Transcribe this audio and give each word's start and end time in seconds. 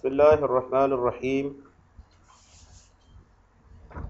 بسم 0.00 0.08
الله 0.08 0.34
الرحمن 0.34 0.92
الرحيم. 0.92 1.46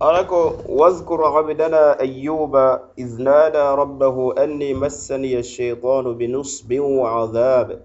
أراكو 0.02 0.52
واذكر 0.68 1.24
عبدنا 1.24 2.00
أيوب 2.00 2.56
إذ 2.98 3.22
نادى 3.22 3.66
ربه 3.82 4.44
أني 4.44 4.74
مسني 4.74 5.38
الشيطان 5.38 6.14
بنصب 6.14 6.70
وعذاب. 6.78 7.82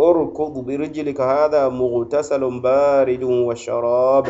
اركض 0.00 0.54
برجلك 0.64 1.20
هذا 1.20 1.68
مغتسل 1.68 2.60
بارد 2.60 3.22
وشراب. 3.22 4.26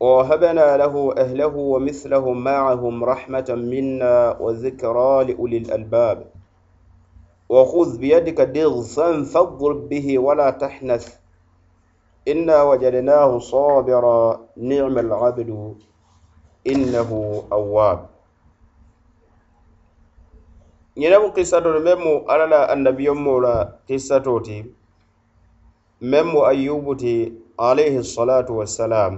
وهبنا 0.00 0.76
له 0.76 1.14
أهله 1.18 1.54
ومثلهم 1.56 2.44
معهم 2.44 3.04
رحمة 3.04 3.48
منا 3.50 4.36
وذكرى 4.40 5.24
لأولي 5.24 5.56
الألباب. 5.56 6.26
وخذ 7.48 7.98
بيدك 7.98 8.38
ضغثا 8.40 9.22
فاضرب 9.22 9.88
به 9.88 10.18
ولا 10.18 10.50
تحنث. 10.50 11.19
إنا 12.27 12.63
وجدناه 12.63 13.39
صابرا 13.39 14.21
نعم 14.57 14.95
العبد 15.05 15.49
إنه 16.67 17.09
أواب 17.51 17.99
ñenemu 21.01 21.27
kisatolu 21.35 21.79
meŋ 21.85 21.97
mu 22.03 22.13
alla 22.31 22.45
la 22.53 22.59
annabiyonmo 22.73 23.33
la 23.45 23.55
kissato 23.87 24.33
ti 24.45 24.57
meŋ 26.11 26.25
mu 26.31 26.39
ayyubu 26.51 26.91
ti 27.01 27.13
alayhi 27.67 27.99
salatu 28.13 28.51
wassalam 28.59 29.13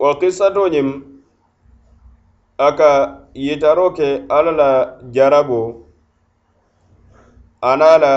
wo 0.00 0.10
kissato 0.20 0.62
ñiŋ 0.74 0.88
a 2.66 2.68
ka 2.78 2.90
yitaro 3.44 3.86
ke 3.96 4.08
alla 4.36 4.52
la 4.60 4.70
jarabo 5.14 5.60
ana 7.70 7.90
la 8.04 8.14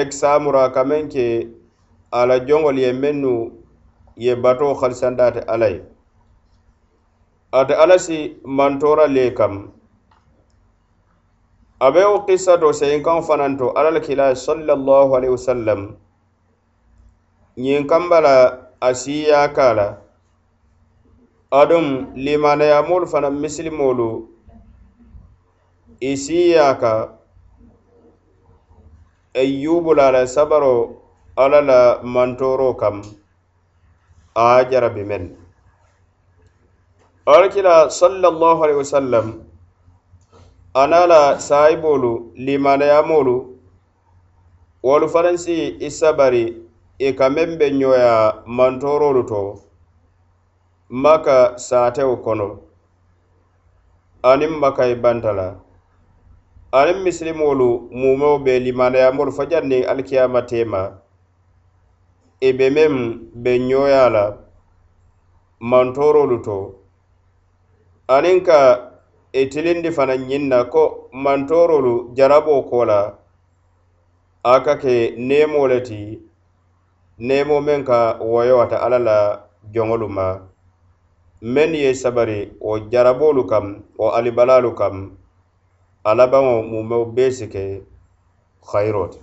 examura 0.00 0.64
ka 0.74 0.82
meŋ 0.90 1.02
ke 1.14 1.26
ala 2.19 2.35
joŋol 2.47 2.77
ye 2.83 2.91
mennu 3.01 3.33
ye 4.25 4.35
bato 4.43 4.73
halisanda 4.81 5.23
ate 5.29 5.41
alla 5.53 5.67
ye 5.73 5.81
ate 7.59 7.73
alla 7.83 7.97
si 7.99 8.17
mantora 8.45 9.07
le 9.15 9.25
kam. 9.37 9.55
Abe 11.85 12.01
wo 12.11 12.17
kissa 12.25 12.57
to 12.61 12.71
seyin 12.79 13.03
kaŋo 13.03 13.21
fananto 13.27 13.73
alla 13.77 13.91
le 13.91 14.01
kila 14.07 14.35
sallallahu 14.35 15.15
alaihi 15.17 15.33
wasallam. 15.35 15.81
Ñiŋ 17.57 17.87
kamba 17.89 18.21
la 18.25 18.35
a 18.81 18.89
siiya 19.01 19.41
ka 19.53 19.73
la 19.77 19.87
aduŋ 21.51 21.85
limanayamolu 22.25 23.05
fanaŋ 23.13 23.33
misilimolu 23.41 24.09
i 25.99 26.13
siiya 26.17 26.73
ka. 26.81 26.93
Ayyubu 29.35 29.93
la 29.97 30.11
la 30.15 30.25
sabaro 30.29 31.02
alla 31.35 31.61
la 31.61 31.99
mantoro 32.03 32.73
kam 32.77 33.01
a 34.35 34.63
jarabi 34.71 35.03
men. 35.05 35.35
Alkila 37.25 37.89
sallallahu 37.89 38.63
alaihi 38.63 38.77
wasallam 38.77 39.41
ana 40.75 41.07
la 41.07 41.39
sayibolu 41.39 42.33
limanayamolu 42.35 43.35
wolu 44.83 45.07
fanaŋ 45.09 45.37
si 45.37 45.55
i 45.81 45.89
sabari 45.89 46.45
i 46.99 47.13
ka 47.17 47.29
meŋ 47.29 47.57
be 47.57 47.65
ɲoya 47.79 48.43
mantorolu 48.45 49.23
to 49.27 49.41
maka 50.89 51.57
saatewo 51.57 52.17
kono. 52.25 52.49
Aniŋ 54.23 54.53
maka 54.59 54.85
i 54.85 54.95
banta 54.95 55.31
la 55.33 55.47
aniŋ 56.79 56.97
misilimolu 57.05 57.89
mumeo 57.91 58.37
be 58.45 58.59
limanayamolu 58.59 59.31
fajaŋ 59.37 59.63
niŋ 59.71 59.83
alikiyama 59.91 60.41
tema. 60.45 61.02
i 62.47 62.49
be 62.57 62.67
meŋ 62.75 62.93
be 62.93 63.41
benňooyaa 63.43 64.09
la 64.15 64.23
mantorolu 65.69 66.37
to. 66.45 66.57
Aniŋ 68.15 68.37
ka 68.47 68.59
itilindi 69.41 69.89
e 69.91 69.95
fana 69.97 70.15
fanaŋ 70.17 70.43
na 70.51 70.59
ko 70.73 70.83
mantorolu 71.23 71.93
jarabo 72.17 72.55
ko 72.69 72.79
la 72.89 72.99
a 74.43 74.55
ka 74.65 74.73
ke 74.81 74.95
nemo 75.29 75.61
le 75.71 75.79
ti 75.87 76.01
nemo 77.27 77.55
meŋ 77.67 77.81
ka 77.89 77.99
woyowata 78.31 78.77
alla 78.85 78.99
la 79.07 79.17
joŋolu 79.73 80.07
ma. 80.17 80.27
Meŋ 81.53 81.69
ye 81.83 81.89
sabari 82.01 82.39
wo 82.65 82.73
jarabolu 82.91 83.43
kam 83.51 83.65
wo 83.99 84.07
alibalalu 84.17 84.71
kam 84.79 84.95
alabaŋo 86.09 86.55
mumeo 86.71 87.05
bee 87.15 87.31
si 87.37 87.45
ke 87.53 87.63
hayiroo 88.69 89.07
ti 89.13 89.19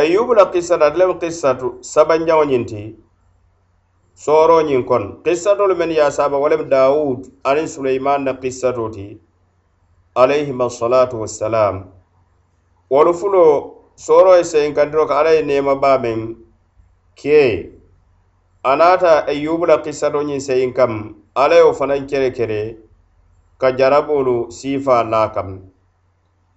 ayubu 0.00 0.34
la 0.34 0.44
kissata 0.52 0.86
ate 0.86 0.98
lemu 0.98 1.14
kissatu 1.22 1.66
sabanjaŋo 1.92 2.44
ñiŋ 2.50 2.64
ti 2.70 2.82
sooroo 4.24 4.62
ñiŋ 4.68 4.82
kono 4.88 5.08
kissatolu 5.24 5.74
mennu 5.78 5.94
ye 5.98 6.02
a 6.02 6.10
saaba 6.16 6.36
wo 6.42 6.48
lemu 6.52 6.64
dawud 6.74 7.20
aniŋ 7.48 7.66
suleyman 7.74 8.20
na 8.24 8.32
kissato 8.42 8.84
ti 8.94 9.06
alayhim 10.14 10.60
assalatu 10.60 11.20
wassalam. 11.22 11.76
Wolu 12.90 13.12
fulo 13.20 13.44
sooroo 14.04 14.36
ye 14.38 14.44
seyinkandiro 14.44 15.06
ko 15.08 15.14
alla 15.14 15.30
ye 15.36 15.42
nema 15.42 15.74
baa 15.82 15.98
meŋ 16.04 16.20
ke 17.18 17.40
a 18.62 18.76
naata 18.76 19.26
ayubu 19.30 19.64
la 19.66 19.76
kissato 19.84 20.18
ñiŋ 20.22 20.40
seyin 20.40 20.72
kam 20.74 20.92
alla 21.34 21.54
ye 21.56 21.62
wo 21.62 21.72
fanaŋ 21.72 22.06
kere 22.10 22.30
kere 22.36 22.60
ka 23.60 23.68
jarabolu 23.78 24.36
siifaa 24.50 25.02
la 25.12 25.22
kam 25.34 25.48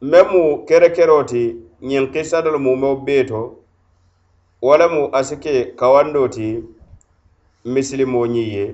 meŋ 0.02 0.26
mu 0.32 0.44
kere 0.68 0.90
kero 0.96 1.24
ti 1.24 1.44
ñiŋ 1.88 2.06
kisadolu 2.14 2.60
mumeo 2.66 2.96
bee 3.06 3.24
to 3.30 3.42
wo 4.62 4.74
lemu 4.80 5.02
a 5.18 5.24
si 5.28 5.36
ke 5.44 5.54
kawando 5.80 6.22
ti 6.36 6.48
misilimo 7.74 8.22
ñiŋ 8.34 8.48
ye 8.56 8.66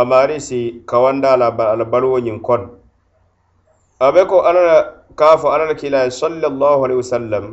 amaari 0.00 0.40
si 0.40 0.60
kawanda 0.90 1.36
la 1.36 1.48
ala 1.72 1.84
baluwo 1.84 2.18
ñiŋ 2.26 2.38
kono. 2.46 2.68
A 4.00 4.12
be 4.12 4.22
ko 4.30 4.36
alla 4.48 4.62
la 4.70 4.78
kaa 5.18 5.36
fo 5.40 5.48
alla 5.52 5.64
la 5.70 5.74
kiilaye 5.74 6.10
sallallahu 6.10 6.84
alaihi 6.84 7.00
wasallam 7.02 7.44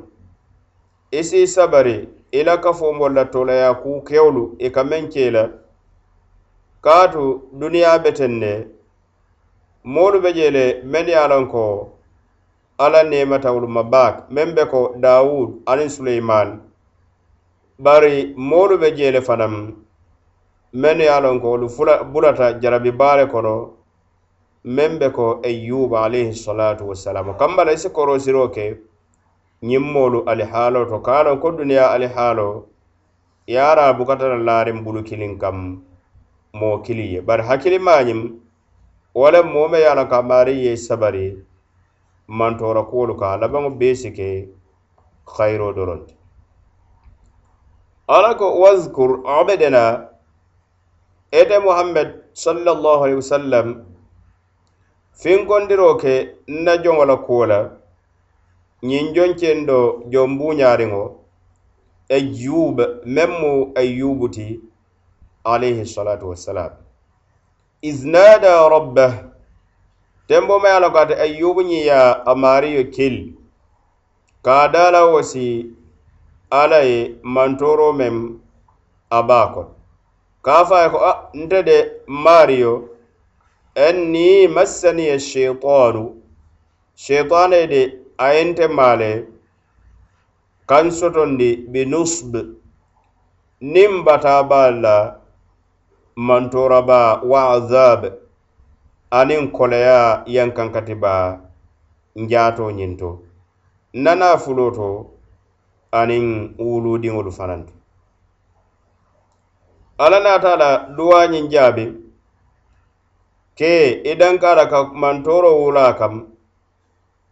i 1.12 1.24
si 1.24 1.48
sabari 1.48 2.08
i 2.32 2.44
la 2.44 2.58
kafomolu 2.58 3.16
la 3.16 3.26
tolaya 3.26 3.74
kuu 3.82 4.02
kewolu 4.08 4.56
i 4.60 4.70
ka 4.76 4.84
meŋ 4.84 5.04
ke 5.14 5.32
la 5.36 5.44
kaatu 6.82 7.24
duniyaa 7.60 8.00
beten 8.04 8.34
ne 8.40 8.54
moolu 9.84 10.22
be 10.24 10.30
je 10.38 10.48
le 10.56 10.66
meŋ 10.92 11.06
ye 11.12 11.16
a 11.16 11.28
loŋ 11.28 11.46
ko 11.52 11.64
alla 12.78 13.04
neematawolu 13.04 13.68
ma 13.68 13.84
baake 13.84 14.22
meŋ 14.34 14.50
be 14.56 14.64
ko 14.72 14.82
daawud 15.04 15.50
aniŋ 15.72 15.90
suleyman 15.90 16.50
bari 17.80 18.34
moolu 18.50 18.78
be 18.82 18.92
jeele 18.98 19.22
fanaŋ 19.28 19.54
mennu 20.82 21.04
ye 21.04 21.10
a 21.10 21.20
loŋ 21.26 21.40
ko 21.42 21.48
wolu 21.54 21.68
bulata 22.14 22.48
jarabi 22.62 22.92
baale 22.92 23.26
kono 23.34 23.56
meŋ 24.76 24.92
be 25.00 25.08
ko 25.18 25.26
ayyuba 25.50 25.98
alayhi 26.06 26.36
salatu 26.46 26.90
wassalamu 26.90 27.34
kamba 27.40 27.66
la 27.66 27.72
i 27.74 27.78
si 27.78 27.90
korosiro 27.90 28.48
ke 28.56 28.66
ñiŋ 29.64 29.84
moolu 29.94 30.20
alihaaloo 30.32 30.86
to 30.92 30.98
ka 31.06 31.14
a 31.20 31.24
loŋ 31.26 31.38
ko 31.42 31.52
duniyaa 31.58 31.90
alihaaloo 31.96 32.56
ye 33.48 33.58
a 33.70 33.76
ra 33.76 33.94
bukata 33.98 34.28
la 34.34 34.38
laariŋ 34.48 34.78
bulu 34.86 35.02
kiliŋ 35.04 35.34
kam 35.42 35.58
moo 36.54 36.78
kili 36.86 37.14
ye 37.14 37.20
bari 37.22 37.44
hakkilimaa 37.50 38.02
ñiŋ 38.08 38.22
wo 39.18 39.28
le 39.34 39.42
moo 39.54 39.68
me 39.72 39.78
ye 39.82 39.88
a 39.90 39.96
loŋ 39.98 40.08
ka 40.12 40.18
a 40.22 40.28
maariŋ 40.30 40.58
ye 40.66 40.78
sabari 40.78 41.26
mantora 42.28 42.84
kuwolu 42.84 43.16
ka 43.20 43.26
a 43.34 43.38
labaŋo 43.42 43.70
bee 43.80 43.96
si 43.96 44.12
ke 44.12 44.50
hayiro 45.38 45.74
doronti. 45.74 46.14
Ala 48.08 48.36
ko 48.36 48.60
wazkur 48.62 49.12
abedena 49.26 50.10
ete 51.32 51.60
muhammad 51.60 52.10
sallallahu 52.34 53.04
alaihi 53.04 53.20
wasallam 53.24 53.68
finkondiro 55.22 55.96
ke 56.02 56.14
nna 56.48 56.78
joŋo 56.84 57.06
la 57.06 57.16
kuwo 57.18 57.46
la 57.46 57.60
ñiŋ 58.84 59.06
joŋcen 59.16 59.66
do 59.68 59.78
joŋ 60.12 60.30
buuñaariŋo 60.40 61.04
ayub 62.16 62.80
e 62.80 62.86
meŋ 63.16 63.32
mu 63.42 63.52
ayubu 63.76 64.26
e 64.28 64.30
ti 64.36 64.48
alayhi 65.44 65.86
salatu 65.86 66.30
wassalam. 66.30 66.72
Iznada 67.82 68.70
rabbah 68.70 69.14
tembo 70.28 70.54
ma 70.62 70.68
ye 70.70 70.76
a 70.76 70.80
loŋ 70.84 70.92
ko 70.94 71.00
ate 71.04 71.16
ayyubu 71.26 71.62
ñiŋ 71.70 71.84
ye 71.90 71.96
a 72.30 72.34
maariyo 72.42 72.84
kili 72.96 73.24
ka 74.46 74.54
a 74.64 74.68
daa 74.74 74.90
la 74.94 75.02
wasi 75.14 75.46
alla 76.60 76.80
ye 76.90 77.00
mantoro 77.36 77.88
meŋ 78.00 78.16
a 79.10 79.20
be 79.28 79.40
kono 79.54 79.72
ka 80.46 80.52
a 80.62 80.66
fo 80.68 80.76
ye 80.84 80.88
ko 80.94 80.98
a 81.10 81.12
nte 81.42 81.60
de 81.68 81.78
maariyo 82.24 82.74
anni 83.86 84.48
massaniya 84.56 85.18
sheitanu. 85.20 86.04
Sheitane 87.04 87.68
de 87.72 87.82
a 88.18 88.34
ye 88.34 88.44
nte 88.50 88.66
maale 88.78 89.12
kaŋ 90.70 90.86
sotondi 90.98 91.50
bi 91.72 91.82
nusb. 91.92 92.34
Niŋ 93.74 93.92
batabaa 94.06 94.72
la 94.84 94.96
mantoraba 96.28 97.02
wa 97.32 97.42
azab. 97.56 98.02
Aniŋ 99.12 99.52
koleya 99.52 100.24
yankankati 100.28 100.96
baa 100.96 101.38
njaato 102.16 102.72
ñinto 102.72 103.10
nana 103.94 104.38
fulo 104.38 104.72
to 104.72 104.88
aniŋ 106.00 106.26
wuludiŋolu 106.60 107.32
fananto 107.32 107.74
alla 109.98 110.20
naata 110.20 110.52
la 110.62 110.70
duwañiŋ 110.98 111.46
jaabi 111.54 111.86
ke 113.58 113.72
i 114.04 114.16
dankara 114.20 114.66
ka 114.72 114.84
mantoro 115.02 115.52
wula 115.62 115.94
kam 116.00 116.14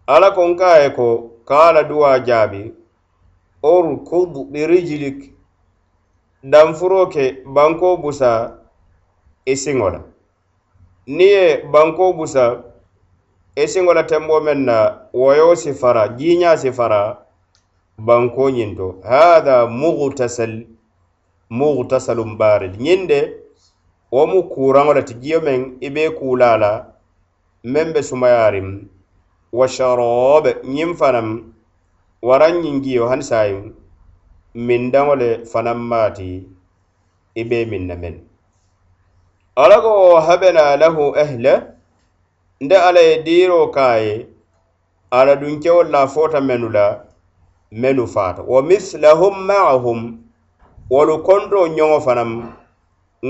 alla 0.07 0.31
ko 0.35 0.41
nka 0.47 0.69
ye 0.81 0.89
ko 0.89 1.07
ka 1.47 1.71
la 1.75 1.83
duwa 1.83 2.19
jaabi 2.27 2.73
orkud 3.61 4.31
birijlik 4.51 5.33
danfuro 6.43 7.07
ke 7.13 7.43
banko 7.55 7.97
busa 7.97 8.31
i 9.45 9.53
siŋo 9.55 9.89
la 9.89 10.14
niŋ 11.07 11.21
ye 11.21 11.43
banko 11.71 12.13
busa 12.17 12.63
e 13.55 13.63
i 13.63 13.67
siŋo 13.71 13.93
la 13.93 14.03
tenboo 14.09 14.39
meŋ 14.41 14.59
na 14.65 14.77
woyo 15.13 15.55
si 15.55 15.71
fara 15.73 16.03
jiiña 16.17 16.57
si 16.57 16.71
fara 16.71 17.01
banko 17.97 18.49
ñiŋ 18.49 18.71
to 18.77 18.87
hatha 19.09 19.67
mughtasal 19.67 20.53
mughtasalum 21.49 22.37
barid. 22.37 22.73
Ñiŋ 22.81 23.01
de 23.07 23.19
wo 24.11 24.25
mu 24.31 24.39
kuraŋo 24.49 24.91
le 24.97 25.01
ti 25.07 25.13
jiyo 25.21 25.39
meŋ 25.47 25.61
i 25.81 25.89
be 25.95 26.03
kula 26.17 26.57
la 26.57 26.71
meŋ 27.63 27.87
be 27.93 28.01
sumayaariŋ 28.09 28.67
wa 29.57 29.65
sharobe 29.67 30.51
ñiŋ 30.75 30.91
fanaŋ 30.99 31.27
waraŋ 32.27 32.53
ñiŋ 32.63 32.75
jiyo 32.83 33.03
hani 33.11 33.23
saayiŋ 33.29 33.61
mindaŋo 34.67 35.13
le 35.21 35.29
fanaŋ 35.51 35.77
maati 35.91 36.29
i 37.35 37.43
be 37.49 37.57
miŋ 37.71 37.83
na 37.89 37.95
meŋ 37.95 38.15
ala 39.55 39.79
ko 39.81 40.19
habena 40.19 40.75
lahu 40.75 41.15
ahla 41.15 41.71
nde 42.61 42.75
ala 42.77 42.99
ye 42.99 43.23
diiro 43.23 43.67
ka 43.71 43.95
ye 43.97 44.27
ala 45.11 45.35
dunkewol 45.35 45.87
la 45.91 46.07
fota 46.07 46.41
menu 46.41 46.69
la 46.69 47.05
menu 47.71 48.07
fata 48.07 48.43
wa 48.43 48.59
mislahum 48.61 49.47
maahum 49.47 49.99
wolu 50.91 51.23
konto 51.23 51.67
ñoŋo 51.67 51.99
fanaŋ 52.05 52.29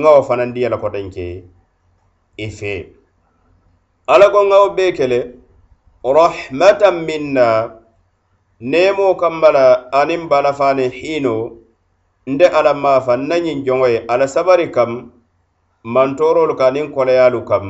ŋawo 0.02 0.22
fanaŋ 0.28 0.50
diya 0.54 0.70
la 0.70 0.78
kotenke 0.78 1.44
i 2.38 2.48
fee 2.50 2.90
ala 4.08 4.30
ko 4.34 4.40
ŋawo 4.50 4.70
bee 4.76 4.92
kele 4.98 5.20
rahmatan 6.04 7.06
minna 7.06 7.70
nemo 8.60 9.14
kambala 9.16 9.94
aniŋ 9.94 10.26
balafani 10.30 10.90
hino 10.90 11.36
nde 12.28 12.46
ala 12.50 12.74
maafa 12.74 13.14
nañiŋ 13.18 13.62
joŋo 13.66 13.88
ye 13.94 14.00
ala 14.10 14.26
sabari 14.28 14.68
kam 14.74 15.15
mantorolu 15.94 16.56
ka 16.60 16.68
niŋ 16.76 16.88
koleyalu 16.96 17.42
kam 17.50 17.66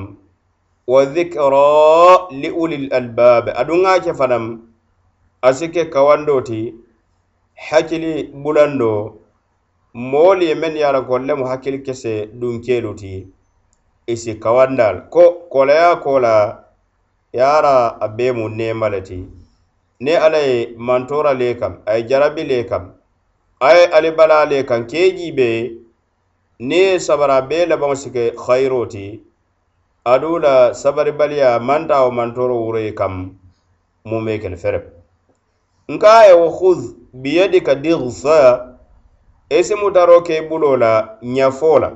wa 0.93 1.01
dhikra 1.15 2.31
li 2.41 2.49
ulil 2.61 2.87
albab 2.99 3.45
aduŋ 3.61 3.81
a 3.91 3.93
ke 4.03 4.11
fanaŋ 4.19 4.45
a 5.47 5.49
ke 5.73 5.83
kawando 5.93 6.35
ti 6.47 6.61
hakkili 7.67 8.13
bulando 8.43 8.91
moolu 10.11 10.43
ye 10.49 10.55
mennu 10.61 10.79
ye 10.81 10.85
a 10.89 10.91
loŋ 10.95 11.05
ko 11.07 11.15
lemu 11.27 11.45
hakkili 11.51 11.79
kese 11.85 12.13
dunkelu 12.39 12.91
ti 13.01 13.13
isi 14.13 14.31
kawandal 14.43 14.95
ko 15.13 15.23
koleya 15.53 15.95
ko 16.03 16.19
la 16.25 16.35
yara 17.33 17.75
a 18.05 18.07
bee 18.07 18.31
mu 18.37 18.45
neema 18.57 18.87
le 18.93 19.01
ti. 19.07 19.19
Ne 19.99 20.13
alla 20.25 20.37
ye 20.37 20.75
mantora 20.77 21.33
le 21.33 21.55
kam 21.59 21.73
a 21.85 21.97
ye 21.97 22.07
jarabi 22.09 22.43
le 22.43 22.63
kam 22.69 22.83
a 23.59 23.69
ye 23.75 23.83
alibala 23.97 24.45
le 24.51 24.63
kam 24.63 24.87
kee 24.87 25.11
jiibee 25.17 25.84
ni 26.59 26.75
ye 26.77 26.99
sabara 26.99 27.41
bee 27.41 27.65
labaŋo 27.65 27.95
si 27.95 28.09
ke 28.11 28.33
hayiro 28.47 28.85
ti 28.85 29.21
adu 30.05 30.39
la 30.39 30.73
sabaribaliya 30.73 31.59
manta 31.59 32.03
wo 32.03 32.11
mantoro 32.11 32.55
wuro 32.55 32.79
ye 32.79 32.91
kam 32.93 33.37
mu 34.05 34.21
me 34.21 34.39
kele 34.39 34.57
fere 34.57 34.79
nka 35.87 36.09
a 36.19 36.27
ye 36.27 36.33
wo 36.33 36.49
khuz 36.49 36.95
biyadika 37.13 37.75
digsa 37.75 38.75
i 39.49 39.59
e 39.59 39.63
si 39.63 39.75
mutaro 39.75 40.21
ke 40.21 40.41
bulo 40.49 40.77
la 40.77 41.17
ɲafo 41.21 41.79
la. 41.79 41.91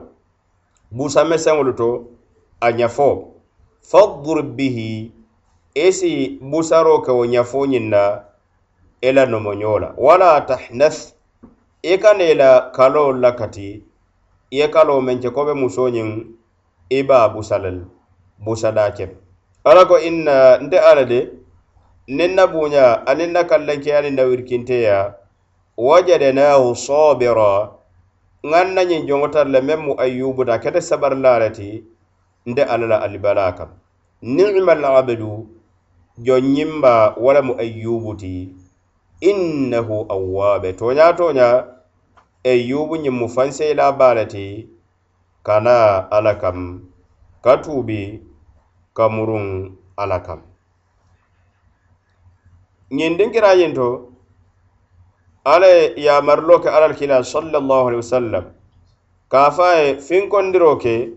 Busa 0.92 1.24
meseŋolu 1.26 1.74
to 1.78 2.06
a 2.62 2.72
ɲafo 2.72 3.28
fadur 3.82 4.44
bihi 4.44 5.12
e 5.74 5.90
i 5.90 6.40
busaro 6.42 7.02
ke 7.02 7.12
wo 7.12 7.26
ɲafo 7.26 7.66
ñiŋ 7.68 7.90
na 7.90 8.24
i 9.02 9.12
la 9.12 9.24
e 9.24 9.26
nomoño 9.26 9.80
la. 9.80 9.94
Wala 9.98 10.42
tahnaf 10.48 11.14
i 11.84 11.98
kana 11.98 12.24
i 12.24 12.34
la 12.34 12.72
kaloo 12.72 13.12
la 13.14 13.32
i 14.52 14.58
ye 14.60 14.68
kaloo 14.74 15.02
meŋ 15.02 15.18
ke 15.24 15.30
ko 15.36 15.42
be 15.48 15.54
musoo 15.62 15.90
ñiŋ 15.96 16.10
i 16.90 17.00
ba 17.08 17.16
a 17.26 17.30
busada 17.34 17.70
le 18.98 19.06
ala 19.70 19.86
ko 19.90 19.96
inna 20.10 20.58
nte 20.64 20.78
ala 20.90 21.04
de 21.12 21.20
niŋ 22.18 22.32
na 22.38 22.44
buña 22.48 22.86
aniŋ 23.10 23.32
na 23.36 23.42
kallankeya 23.50 24.02
niŋ 24.02 24.14
na 24.18 24.24
wirikinteya 24.30 24.98
wajadenahu 25.78 26.76
soobira 26.86 27.54
ŋaŋ 28.50 28.68
na 28.76 28.82
ñiŋ 28.90 29.02
joŋo 29.08 29.28
tar 29.34 29.48
le 29.54 29.60
meŋ 29.68 29.80
mu 29.86 29.94
ayyubuta 30.04 30.56
kete 30.64 30.82
sabarilaa 30.90 31.40
le 31.42 31.50
ti 31.58 31.70
nte 32.50 32.62
alla 32.74 32.86
la 32.92 32.98
alibala 33.06 33.52
kam. 33.58 33.70
Ni'ma 34.36 34.74
alabdu 34.74 35.32
joŋ 36.26 36.44
ñimba 36.56 36.94
wo 37.24 37.30
le 37.36 37.42
mu 37.48 37.54
ayyubu 37.64 38.12
ti 38.22 38.34
innahu 39.30 39.98
awwaabe 40.16 40.70
toña 40.80 41.14
toña 41.20 41.48
ayyubu 42.46 42.96
ñiŋ 43.04 43.14
mu 43.20 43.28
fanseyila 43.30 43.92
baa 44.00 44.14
le 44.14 44.26
ti 44.28 44.70
kana 45.46 46.08
alla 46.12 46.34
kam 46.42 46.60
ka 47.44 47.58
tuubi 47.64 48.22
ka 48.96 49.06
muruŋ 49.10 49.46
alla 49.98 50.20
kam 50.26 50.42
alla 55.46 55.68
ke 56.64 56.70
alal 56.70 56.94
kila 56.96 57.24
sallallahu 57.24 57.88
alaihi 57.88 58.02
wasallam. 58.04 58.46
Ka 59.30 59.52
fa 59.52 59.76
ye 59.82 59.96
finkondiro 59.98 60.76
ke 60.80 61.14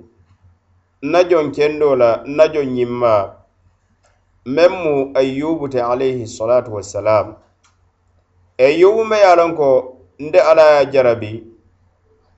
na 1.02 1.22
jon 1.24 1.50
kendo 1.52 1.94
la 1.96 2.22
na 2.26 2.46
jon 2.48 2.66
ñimma 2.66 3.34
meŋ 4.46 4.72
mu 4.82 5.12
ayyubu 5.14 5.68
te 5.68 5.80
alayhi 5.80 6.26
salatu 6.26 6.72
wassalam. 6.74 7.36
Ayyubu 8.58 9.04
me 9.04 9.16
ye 9.16 9.54
ko 9.56 10.01
nde 10.18 10.40
ala 10.40 10.64
ye 10.80 10.86
jarabi 10.92 11.32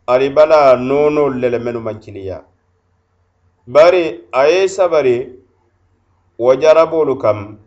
ari 0.06 0.30
bala 0.30 0.76
noonolu 0.76 1.38
le 1.40 1.48
le 1.50 1.58
mennu 1.58 1.80
mankiliya 1.80 2.44
bari 3.66 4.04
a 4.32 4.42
ye 4.46 4.68
sabari 4.68 5.16
wo 6.38 6.54
jarabolu 6.56 7.16
kam 7.18 7.58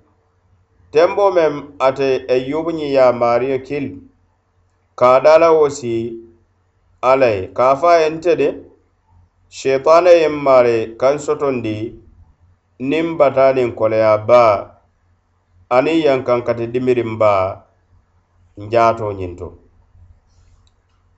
tembo 0.92 1.32
mem 1.32 1.56
ate 1.80 2.26
eyyubu 2.36 2.72
ñiŋ 2.72 2.92
ye 2.98 3.06
mario 3.12 3.58
kil 3.68 3.86
ka 4.96 5.20
dala 5.20 5.52
wo 5.52 5.70
si 5.70 5.94
alla 7.02 7.28
ye 7.36 7.48
ka 7.58 7.76
fa 7.76 7.80
fo 7.82 8.00
ye 8.02 8.10
nte 8.10 8.36
de 8.36 8.48
sheitana 9.50 10.12
ye 10.12 10.28
mare 10.30 10.96
kan 11.00 11.18
sotondi 11.20 11.78
niŋ 12.80 13.18
bataniŋ 13.20 13.70
koleya 13.80 14.18
baa 14.30 14.56
aniŋ 15.76 15.98
yankankati 16.06 16.66
dimirin 16.74 17.18
ba 17.22 17.34
njaato 18.58 19.12
ñiŋ 19.20 19.34
to 19.40 19.48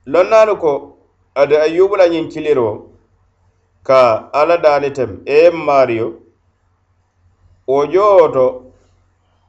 lonnaalu 0.06 0.56
ko 0.56 0.72
ade 1.34 1.56
ayubu 1.62 1.96
la 1.96 2.06
ñiŋ 2.08 2.28
kiliro 2.32 2.68
ka 3.82 4.30
alla 4.32 4.56
daali 4.58 4.90
tem 4.92 5.10
e 5.26 5.34
ye 5.42 5.50
mario 5.50 6.06
wo 7.66 7.86
jowo 7.92 8.28
to 8.34 8.46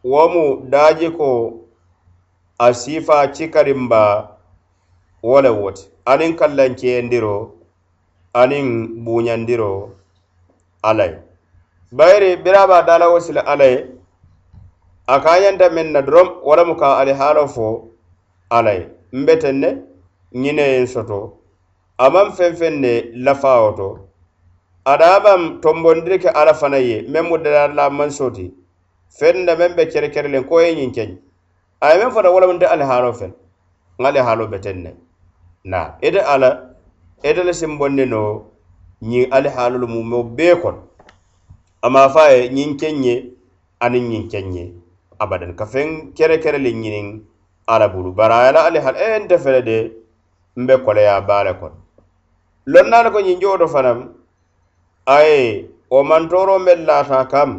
wo 0.03 0.27
mu 0.33 0.43
daaji 0.71 1.09
ko 1.17 1.29
a 2.59 2.73
siifa 2.73 3.27
cikarin 3.33 3.87
ba 3.89 4.37
wo 5.23 5.41
le 5.41 5.49
woti. 5.49 5.83
Aniŋ 6.05 6.31
kallankeyendiro 6.39 7.35
aniŋ 8.33 8.65
buuñandiro 9.05 9.89
alla 10.83 11.05
ye 11.05 11.17
bayiri 11.91 12.35
biraba 12.43 12.81
dala 12.87 13.09
wo 13.11 13.19
sila 13.19 13.41
alla 13.45 13.65
ye 13.65 13.79
a 15.07 15.19
ka 15.23 15.39
ñanta 15.41 15.69
meŋ 15.69 15.87
na 15.91 16.01
dorom 16.01 16.29
wo 16.43 16.55
lemu 16.55 16.75
ka 16.75 16.97
alihaaloo 16.99 17.47
fo 17.47 17.67
alla 18.49 18.71
ye 18.73 18.83
mbe 19.13 19.33
teŋ 19.41 19.55
ne 19.61 19.69
ŋineyen 20.33 20.87
soto. 20.87 21.37
Amaŋ 21.97 22.27
feŋ 22.37 22.51
feŋ 22.59 22.73
ne 22.83 22.93
lafawo 23.25 23.71
to 23.77 23.87
adabaŋ 24.85 25.61
tombondiri 25.61 26.17
ke 26.19 26.29
ala 26.29 26.53
fana 26.53 26.77
ye 26.77 27.05
meŋ 27.11 27.23
mu 27.29 27.37
dadala 27.37 27.89
mansoti 27.89 28.49
feŋ 29.17 29.35
na 29.45 29.53
meŋ 29.55 29.71
be 29.77 29.85
kere 29.91 30.09
kere 30.09 30.29
len 30.33 30.43
ko 30.49 30.59
ye 30.59 30.73
ñiŋ 30.75 30.91
keñ 30.95 31.09
a 31.81 31.85
ye 31.93 31.95
meŋ 32.01 32.11
fota 32.11 32.29
wolamu 32.33 32.53
nte 32.57 32.65
alihaalo 32.65 33.13
feŋ 33.13 33.31
ŋa 34.01 34.07
alihaalo 34.09 34.47
beteŋ 34.51 34.77
ne. 34.83 34.91
Na 35.63 35.79
ite 36.01 36.21
ala 36.33 36.49
ite 37.23 37.41
le 37.45 37.53
simbondi 37.53 38.05
no 38.05 38.21
ñiŋ 39.09 39.29
alihaalolu 39.35 39.87
mumo 39.87 40.23
bee 40.23 40.55
kono 40.61 40.81
ama 41.85 42.09
fa 42.09 42.31
ye 42.33 42.49
ñiŋ 42.49 42.77
keŋ 42.79 42.95
ye 43.05 43.15
aniŋ 43.79 44.05
ñiŋ 44.11 44.23
keŋ 44.31 44.45
ye 44.57 44.65
abadan 45.21 45.53
ka 45.55 45.65
feŋ 45.65 46.13
kere 46.17 46.37
kere 46.41 46.57
ñiniŋ 46.57 47.07
ala 47.67 47.87
bulu. 47.93 48.11
Bari 48.17 48.33
a 48.33 48.45
ye 48.45 48.51
la 48.51 48.61
alihaal 48.65 48.95
e 48.97 49.19
nte 49.19 49.37
fele 49.37 49.61
de 49.61 50.00
mbe 50.55 50.77
koleya 50.85 51.21
baale 51.21 51.53
kono 51.59 51.75
lonnaalu 52.65 53.09
ko 53.11 53.19
ñinjoo 53.27 53.57
to 53.57 53.67
fanaŋ 53.67 53.99
aye 55.05 55.65
wo 55.91 55.99
mantoro 56.03 56.55
meŋ 56.65 56.79
laata 56.87 57.25
kam 57.31 57.51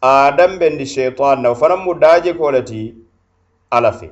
adam 0.00 0.58
bendi 0.60 0.86
sheitan 0.86 1.42
na 1.42 1.48
wo 1.52 1.54
fanaŋ 1.60 1.80
mu 1.84 1.92
daaje 1.94 2.32
ko 2.38 2.50
le 2.50 2.62
ti 2.62 2.94
ala 3.70 3.92
fe. 3.92 4.08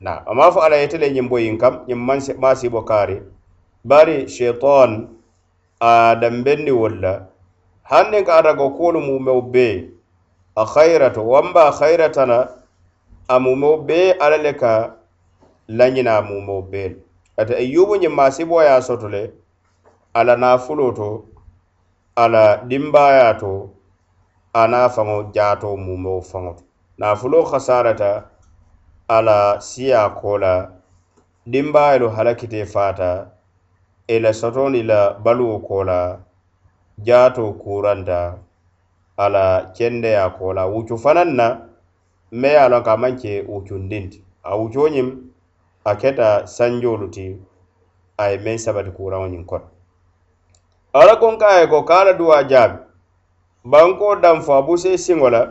Na 0.00 0.12
ama 0.26 0.52
fo 0.52 0.60
ala 0.60 0.76
yetele 0.76 1.06
ñiŋ 1.14 1.28
boyin 1.30 1.58
kam 1.58 1.74
ñiŋ 1.88 1.98
masibo 2.42 2.80
kaari. 2.84 3.22
Bari 3.84 4.28
sheitan 4.28 5.08
adam 5.80 6.44
bendi 6.44 6.72
wolla 6.72 7.12
hanniŋ 7.90 8.24
ka 8.26 8.32
ata 8.38 8.52
ko 8.58 8.70
kuolu 8.76 9.00
mumeo 9.00 9.40
bee 9.42 9.88
a 10.56 10.64
khayrato 10.66 11.22
wamba 11.22 11.72
khayratana 11.78 12.38
a 13.28 13.38
mumeo 13.40 13.76
bee 13.86 14.12
ala 14.20 14.36
le 14.36 14.52
ka 14.52 14.72
lañina 15.68 16.22
mumewo 16.22 16.62
beelu 16.62 16.96
ate 17.36 17.54
ayyubu 17.56 17.96
ñiŋ 17.96 18.14
masibo 18.14 18.62
ye 18.62 18.68
a 18.68 18.82
soto 18.82 19.08
le 19.08 19.32
ala 20.14 20.36
nafulo 20.36 20.92
to 20.92 21.24
ala 22.16 22.56
dimbaya 22.68 23.34
to 23.40 23.70
ana 24.54 24.88
faŋo 24.88 25.32
jaato 25.34 25.76
mumewo 25.76 26.20
faŋo 26.20 26.52
to. 26.58 26.62
Nafulo 26.98 27.42
khasarata 27.42 28.30
ala 29.08 29.60
siya 29.60 30.08
kola 30.14 30.70
dimbayelu 31.46 32.08
halakite 32.08 32.66
fata 32.66 33.30
ila 34.06 34.32
sotoni 34.32 34.82
la 34.82 35.14
baluwo 35.14 35.58
kola 35.58 36.18
jaato 36.98 37.52
kuranta 37.52 38.38
ala 39.16 39.72
kendeya 39.76 40.30
kola. 40.38 40.66
Wucu 40.66 40.94
fanaŋ 40.98 41.28
na 41.34 41.46
me 42.30 42.48
ye 42.48 42.56
a 42.58 42.68
loŋ 42.68 42.82
ka 42.84 42.92
a 42.92 42.96
maŋ 42.96 43.14
ke 43.20 43.42
wucundinti 43.48 44.22
a 44.42 44.54
wucoñiŋ 44.58 45.33
a 45.84 45.94
keta 45.96 46.46
sanjolu 46.46 47.08
ti 47.10 47.36
a 48.16 48.30
ye 48.30 48.38
meŋ 48.44 48.56
sabati 48.58 48.90
kuraŋo 48.96 49.26
ñiŋ 49.32 49.44
kono. 49.50 49.66
Ala 50.92 51.16
konka 51.20 51.46
a 51.46 51.60
ye 51.60 51.66
ko 51.66 51.82
ka 51.88 52.00
a 52.00 52.04
la 52.04 52.12
duwa 52.12 52.44
jaabi. 52.50 52.78
Banko 53.64 54.16
danfo 54.22 54.52
a 54.54 54.62
buse 54.62 54.96
siŋo 55.04 55.28
la 55.30 55.42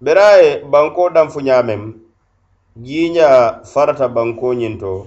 bere 0.00 0.26
ye 0.42 0.64
banko 0.72 1.10
danfu 1.10 1.40
ñaameŋ 1.40 1.82
jiiña 2.84 3.28
farata 3.72 4.08
banko 4.08 4.54
ñiŋ 4.54 4.78
to 4.80 5.06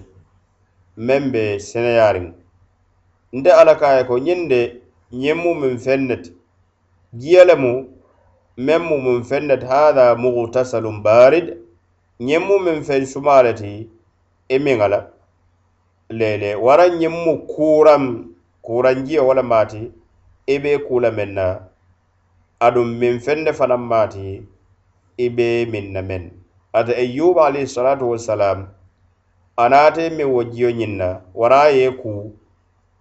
meŋ 0.98 1.24
be 1.32 1.60
seneyaariŋ. 1.60 2.28
Nte 3.34 3.50
ala 3.52 3.76
ka 3.80 3.88
a 3.88 3.98
ye 3.98 4.04
ko 4.10 4.16
ñiŋ 4.18 4.48
de 4.52 4.62
ñiŋ 5.12 5.38
mu 5.44 5.52
miŋ 5.62 5.78
feŋ 5.78 6.00
ne 6.08 6.16
ti. 6.24 6.32
Jiya 7.20 7.44
le 7.46 7.56
mu 7.56 7.74
meŋ 8.66 8.82
mu 8.88 8.96
miŋ 9.06 9.24
feŋ 9.24 9.44
ne 9.48 9.58
ti. 9.58 9.66
Haada 9.66 10.16
mugutasalum 10.16 11.04
barid 11.04 11.48
ñiŋ 12.20 12.42
mu 12.48 12.56
miŋ 12.60 12.84
feŋ 12.88 13.06
sumaa 13.06 13.42
le 13.44 13.54
ti 13.54 13.90
i 14.50 14.58
miŋ 14.66 14.80
a 14.86 14.88
la 14.94 15.00
leele 16.20 16.50
waraŋ 16.66 16.92
ñiŋ 17.02 17.16
mu 17.24 17.34
kuuraŋ 17.52 18.04
kuuranjio 18.66 19.22
wo 19.28 19.34
le 19.38 19.44
maati 19.52 19.82
i 20.54 20.56
be 20.64 20.72
kuu 20.86 21.00
la 21.04 21.10
meŋ 21.18 21.30
na 21.38 21.46
aduŋ 22.66 22.90
miŋ 23.00 23.16
feŋ 23.26 23.40
ne 23.46 23.52
fanaŋ 23.60 23.84
maati 23.92 24.26
i 25.26 25.28
be 25.36 25.48
miŋ 25.72 25.86
na 25.94 26.02
meŋ 26.10 26.24
ate 26.78 26.94
ayyuba 27.04 27.42
alayhi 27.48 27.68
salatu 27.76 28.06
wasalam 28.12 28.60
a 29.64 29.66
naata 29.72 30.04
miŋ 30.18 30.30
wo 30.36 30.42
jio 30.54 30.70
ñiŋ 30.80 30.94
na 31.02 31.10
wara 31.40 31.60
a 31.68 31.76
ye 31.78 31.88
kuu 32.02 32.24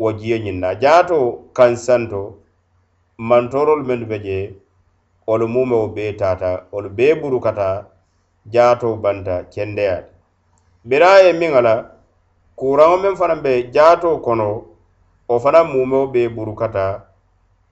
wo 0.02 0.08
jio 0.20 0.36
ñiŋ 0.44 0.56
na 0.62 0.68
jaato 0.82 1.18
kansanto 1.56 2.22
mantorolu 3.28 3.82
mennu 3.88 4.06
be 4.10 4.18
je 4.26 4.38
wolu 5.26 5.46
mumeo 5.54 5.86
bee 5.94 6.12
taata 6.20 6.50
wolu 6.72 6.88
bee 6.96 7.14
burukata 7.20 7.68
jaato 8.52 8.88
banta 9.02 9.34
kendeyaati 9.52 10.15
bira 10.88 11.08
a 11.14 11.22
ye 11.26 11.32
miŋ 11.32 11.52
a 11.58 11.60
la 11.66 11.74
kuraŋo 12.58 12.96
meŋ 13.02 13.14
fanaŋ 13.20 13.40
be 13.44 13.52
jaato 13.74 14.10
kono 14.24 14.48
wo 15.28 15.36
fanaŋ 15.44 15.64
mumeo 15.72 16.06
be 16.12 16.22
burukata 16.28 16.84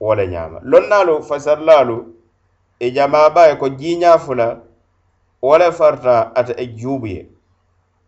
wo 0.03 0.11
le 0.15 0.25
ñaama 0.33 0.59
lonnaalu 0.71 1.23
fasarilaalu 1.27 1.97
i 2.79 2.87
jamaaba 2.95 3.41
ye 3.49 3.55
ko 3.61 3.67
jiiñaa 3.79 4.17
fula 4.25 4.47
wo 5.41 5.57
le 5.57 5.71
farta 5.71 6.31
ate 6.35 6.53
e 6.63 6.65
juubu 6.79 7.07
ye. 7.07 7.21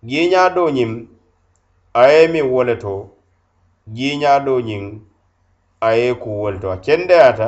Jiiñaa 0.03 0.49
doo 0.55 0.69
ñiŋ 0.69 0.91
a 1.93 2.03
ye 2.11 2.27
miŋ 2.27 2.45
wo 2.53 2.63
le 2.63 2.75
to 2.75 2.93
jiiñaa 3.95 4.39
doo 4.45 4.59
ñiŋ 4.59 4.83
a 5.79 5.89
ye 5.95 6.13
ku 6.15 6.29
wo 6.41 6.51
le 6.51 6.59
to. 6.59 6.71
A 6.71 6.77
kendeyaata 6.77 7.47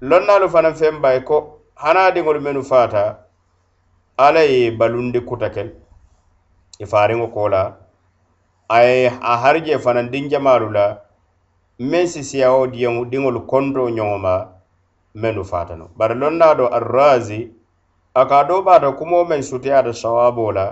lonnaalu 0.00 0.48
fanaŋ 0.48 0.74
feŋ 0.80 0.94
baye 1.00 1.20
ko 1.20 1.36
hanaadiŋolu 1.74 2.40
mennu 2.40 2.62
faata 2.64 3.02
alla 4.16 4.40
ye 4.40 4.70
balundi 4.70 5.20
kuta 5.20 5.48
kel 5.50 5.70
ifariŋo 6.84 7.26
ko 7.34 7.48
la 7.48 7.62
a 8.68 8.78
ye 8.82 9.08
a 9.20 9.36
harije 9.42 9.78
fanaŋ 9.84 10.06
dinjamaalu 10.12 10.68
la 10.76 10.86
meŋ 11.90 12.04
sisiyawo 12.12 12.62
diyeŋo 12.72 13.02
diŋolu 13.10 13.40
kondo 13.50 13.82
ñoŋo 13.96 14.18
ma 14.24 14.34
mennu 15.20 15.42
faatano 15.50 15.84
bari 15.98 16.14
loŋ 16.20 16.34
naa 16.40 16.54
do 16.58 16.66
arrazi 16.78 17.40
a 18.14 18.22
ka 18.30 18.38
doo 18.48 18.62
baata 18.66 18.88
kumoo 18.98 19.24
meŋ 19.30 19.40
suteyaata 19.42 19.92
sawaboo 20.02 20.52
la. 20.52 20.66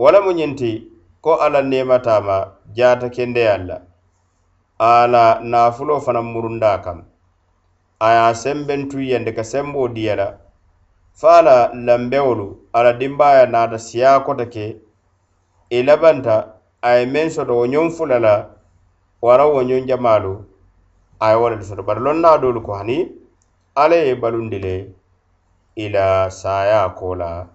Wo 0.00 0.08
lemu 0.12 0.30
ñiŋ 0.38 0.52
ti 0.58 0.70
ko 1.24 1.32
alla 1.44 1.60
neemataama 1.62 2.36
jaata 2.76 3.06
kendeyal 3.14 3.62
la 3.68 3.76
a 4.78 5.06
la 5.12 5.24
naafuloo 5.50 6.00
fanaŋ 6.04 6.26
murunda 6.32 6.72
kaŋ 6.84 6.98
a 8.00 8.08
ye 8.14 8.20
a 8.30 8.34
sembentu 8.42 8.98
yende 9.10 9.32
ka 9.36 9.42
semboo 9.44 9.88
diya 9.88 10.14
la. 10.16 10.28
Fo 11.18 11.28
a 11.28 11.42
la 11.42 11.56
lambewolu 11.86 12.46
a 12.72 12.82
la 12.82 12.92
dimbaaya 12.92 13.46
naata 13.46 13.78
siyaa 13.78 14.20
kota 14.26 14.46
ke 14.46 14.64
i 15.70 15.82
labanta 15.82 16.54
a 16.82 16.90
ye 16.98 17.06
meŋ 17.06 17.28
soto 17.30 17.52
wo 17.58 17.66
ñoŋ 17.66 17.86
fula 17.96 18.18
la 18.18 18.34
wara 19.22 19.44
wo 19.52 19.60
ñoŋ 19.62 19.86
jamaalu 19.88 20.32
a 21.20 21.30
ye 21.32 21.36
wo 21.40 21.48
le 21.50 21.62
soto. 21.64 21.82
Bari 21.82 22.00
loŋ 22.00 22.16
na 22.20 22.38
doolu 22.38 22.60
ko 22.66 22.72
hani 22.78 22.98
alla 23.74 23.96
ye 23.96 24.14
balundi 24.14 24.58
le 24.58 24.74
i 25.76 25.88
la 25.88 26.30
saaya 26.30 26.88
ko 26.98 27.14
la 27.14 27.46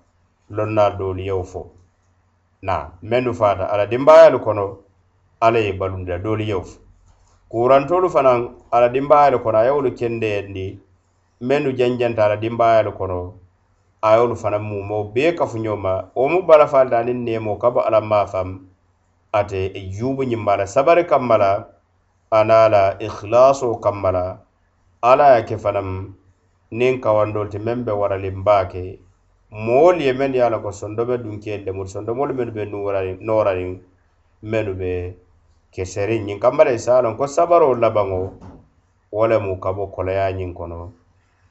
loŋ 0.55 0.69
na 0.77 0.89
doolu 0.89 1.21
yewo 1.21 1.43
fo 1.43 1.61
na 2.61 2.91
mennu 3.01 3.33
faata 3.33 3.65
alla 3.71 3.85
dimbaayalu 3.85 4.39
kono 4.39 4.65
alla 5.41 5.59
ye 5.59 5.73
balundi 5.73 6.11
la 6.11 6.17
doolu 6.17 6.43
yewo 6.43 6.61
fo 6.63 6.79
kurantolu 7.49 8.09
fanaŋ 8.09 8.39
alla 8.71 8.89
dimbaayalu 8.89 9.39
kono 9.43 9.57
a 9.57 9.63
ye 9.65 9.71
wolu 9.71 9.91
kendeyendi 9.97 10.79
mennu 11.41 11.71
janjanta 11.77 12.25
alla 12.25 12.37
dimbaayalu 12.37 12.91
kono 12.93 13.33
a 14.03 14.09
ayolu 14.11 14.35
fana 14.35 14.59
mumo 14.59 15.03
bee 15.15 15.31
kafuño 15.31 15.75
ma 15.79 15.93
wo 16.15 16.27
mu 16.27 16.39
balafanta 16.43 16.99
aniŋ 16.99 17.19
neemo 17.23 17.55
ka 17.61 17.71
bo 17.73 17.79
alla 17.87 18.01
maafaŋ 18.01 18.47
ate 19.31 19.71
e 19.71 19.81
juubu 19.95 20.23
ñimma 20.27 20.57
la 20.59 20.65
sabari 20.67 21.03
kamma 21.07 21.37
la 21.37 21.51
ana 22.31 22.67
la 22.69 22.83
ikhilaso 22.99 23.79
kamma 23.79 24.11
la 24.11 24.25
alla 25.01 25.37
ye 25.37 25.43
ke 25.47 25.55
fanam 25.57 26.15
nin 26.71 26.99
kawandol 26.99 27.47
ti 27.49 27.59
meŋ 27.63 27.79
be 27.87 27.91
waralin 27.95 28.43
baake 28.43 28.99
moolu 29.51 30.01
ye 30.03 30.11
men 30.13 30.33
ye 30.35 30.41
a 30.43 30.49
la 30.49 30.59
ko 30.59 30.71
sondo 30.71 31.05
be 31.07 31.17
dunkeel 31.23 31.63
lemuru 31.63 31.87
sondomolu 31.87 32.33
menu 32.35 32.51
be 32.51 32.63
noorariŋ 33.23 33.71
menu 34.43 34.73
be 34.75 35.15
keserin 35.71 36.25
ñiŋ 36.27 36.39
kamma 36.43 36.63
la 36.67 36.71
i 36.71 36.75
e 36.75 36.79
se 36.79 36.91
ko 37.17 37.23
sabaro 37.27 37.71
labaŋo 37.73 38.19
wo 39.15 39.27
lemu 39.27 39.59
ka 39.63 39.71
bo 39.71 39.87
koloyaa 39.87 40.35
ñiŋ 40.35 40.51
kono 40.53 40.91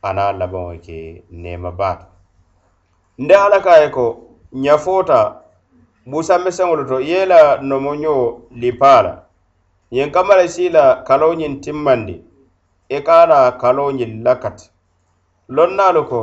ana 0.02 0.32
labaŋo 0.36 0.76
ke 0.84 1.24
nema 1.32 1.70
baata 1.72 2.11
nde 3.18 3.34
ala 3.36 3.60
ka 3.60 3.76
ye 3.82 3.88
ko 3.90 4.04
ñafota 4.52 5.42
busammeseŋolu 6.06 6.84
to 6.88 6.96
i 7.00 7.10
ye 7.10 7.26
la 7.26 7.40
nomoño 7.68 8.14
lipaa 8.60 9.02
la 9.02 9.14
yen 9.90 10.10
kama 10.10 10.36
la 10.36 10.48
si 10.48 10.68
la 10.68 10.84
kaloñiŋ 11.06 11.60
timmandi 11.62 12.16
e 12.88 12.96
i 12.96 13.02
ka 13.06 13.14
a 13.22 13.26
la 13.26 13.40
kaloñiŋ 13.60 14.12
lakati 14.24 14.66
lonnaalu 15.54 16.02
ko 16.10 16.20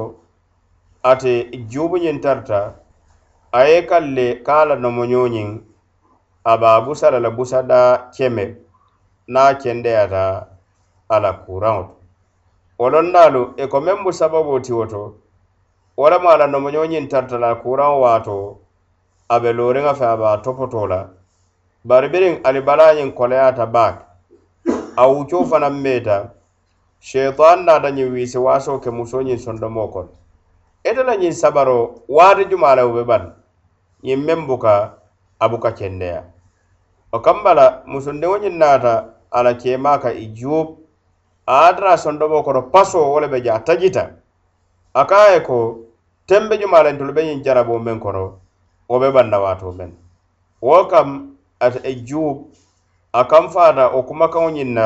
ate 1.03 1.34
juubuñiŋ 1.72 2.17
tarta 2.24 2.60
a 3.51 3.60
ye 3.69 3.77
kaŋ 3.89 4.05
le 4.15 4.25
ka 4.46 4.53
a 4.62 4.65
la 4.69 4.75
nomoñoñiŋ 4.84 5.50
a 6.43 6.53
be 6.60 6.67
a 6.67 6.81
busa 6.86 7.12
la 7.13 7.19
le 7.25 7.29
busada 7.38 7.79
keme 8.15 8.46
niŋ 9.34 9.38
a 9.50 9.53
kendeyata 9.62 10.24
a 11.13 11.15
la 11.24 11.31
kuraŋo 11.43 11.84
to 11.88 11.93
wo 12.79 12.86
lonnaalu 12.93 13.41
i 13.62 13.67
ko 13.72 13.77
meŋ 13.86 13.98
bu 14.03 14.12
sababoo 14.19 14.60
ti 14.65 14.74
wo 14.74 14.86
to 14.91 15.01
wo 16.00 16.10
lemu 16.10 16.29
a 16.29 16.38
la 16.38 16.48
nomoñoo 16.48 16.86
ñiŋ 16.91 17.08
tarita 17.12 17.38
la 17.38 17.56
kuraŋo 17.56 18.00
waato 18.00 18.36
a 19.27 19.39
be 19.39 19.50
looriŋa 19.53 19.94
fe 20.00 20.06
a 20.06 20.15
be 20.18 20.25
a 20.34 20.38
topoto 20.44 20.88
la 20.88 21.10
bari 21.84 22.08
biriŋ 22.10 22.39
ali 22.48 22.60
ñiŋ 22.98 23.12
koleyaata 23.12 23.65
baake 23.65 24.03
a 24.96 25.03
wuccoo 25.12 25.44
fanaŋ 25.44 25.74
meeta 25.84 26.18
sheitan 27.00 27.65
naata 27.65 27.89
ñiŋ 27.91 28.12
wiisi 28.13 28.38
waasoo 28.38 28.79
ke 28.79 28.89
musoo 28.91 29.22
ñiŋ 29.27 29.38
sondomoo 29.46 29.88
kono 29.94 30.10
ite 30.89 31.03
la 31.03 31.15
ñiŋ 31.15 31.34
sabaro 31.34 31.96
waati 32.08 32.46
jumaa 32.50 32.75
le 32.75 32.84
wo 32.88 32.94
be 32.94 33.03
bani 33.03 33.29
ñiŋ 34.03 34.20
meŋ 34.25 34.48
buka 34.48 34.74
a 35.39 35.46
buka 35.50 35.72
kendeya. 35.72 36.24
O 37.12 37.20
kamba 37.20 37.53
la 37.53 37.84
musundiŋo 37.91 38.38
ñiŋ 38.38 38.56
naata 38.58 38.94
a 39.32 39.44
la 39.44 39.53
keemaa 39.53 40.00
ka 40.00 40.10
i 40.12 40.32
juub. 40.34 40.77
A 41.46 41.68
ye 41.68 41.75
tara 41.75 41.98
sondomoo 41.98 42.44
kono 42.44 42.62
pasoo 42.72 43.12
wo 43.12 43.20
le 43.20 43.27
be 43.27 43.41
je 43.44 43.50
a 43.51 43.60
tajita. 43.60 44.03
A 44.94 45.06
ka 45.06 45.15
a 45.27 45.34
ye 45.34 45.39
ko 45.41 45.88
tembe 46.29 46.57
jumalentolu 46.62 47.12
be 47.15 47.21
ñiŋ 47.27 47.39
jarabo 47.45 47.79
meŋ 47.86 47.98
kono 48.03 48.24
wo 48.89 48.95
be 49.01 49.07
banda 49.15 49.38
waato 49.43 49.71
meŋ. 49.79 49.91
Wo 50.62 50.86
kam 50.91 51.09
ate 51.59 51.79
e 51.83 51.93
juub 52.07 52.38
a 53.13 53.21
kam 53.31 53.45
faata 53.53 53.83
wo 53.93 54.00
kumakaŋo 54.07 54.50
ñiŋ 54.55 54.69
na 54.77 54.86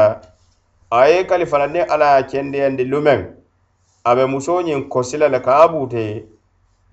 a 0.89 1.07
ye 1.11 1.19
kalifala 1.29 1.67
niŋ 1.67 1.85
alla 1.93 2.07
ye 2.17 2.23
kendeyandi 2.29 2.83
lumeŋ 2.91 3.19
a 4.03 4.15
be 4.15 4.23
musoo 4.31 4.61
ñiŋ 4.67 4.79
kosila 4.93 5.27
le 5.33 5.39
ka 5.45 5.53
a 5.63 5.67
buute 5.71 6.03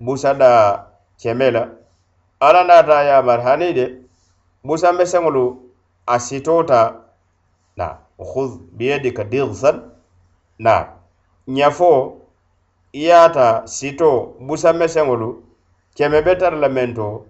busada 0.05 0.49
keme 1.21 1.51
la. 1.51 1.63
Ala 2.39 2.63
naata 2.63 3.03
ye 3.03 3.11
a 3.11 3.21
mari 3.21 3.43
hani 3.43 3.73
de 3.73 3.85
busanbe 4.63 5.05
seŋolu 5.05 5.45
a 6.07 6.19
sitota 6.19 6.79
na 7.77 7.97
hud 8.17 8.51
biyedika 8.77 9.23
dirsan 9.23 9.77
na 10.59 10.73
ñafo 11.47 12.20
i 12.93 13.03
ye 13.07 13.29
ta 13.33 13.63
sito 13.65 14.35
busameseŋolu 14.39 15.29
keme 15.95 16.21
be 16.25 16.35
tara 16.35 16.57
la 16.57 16.69
mento 16.69 17.25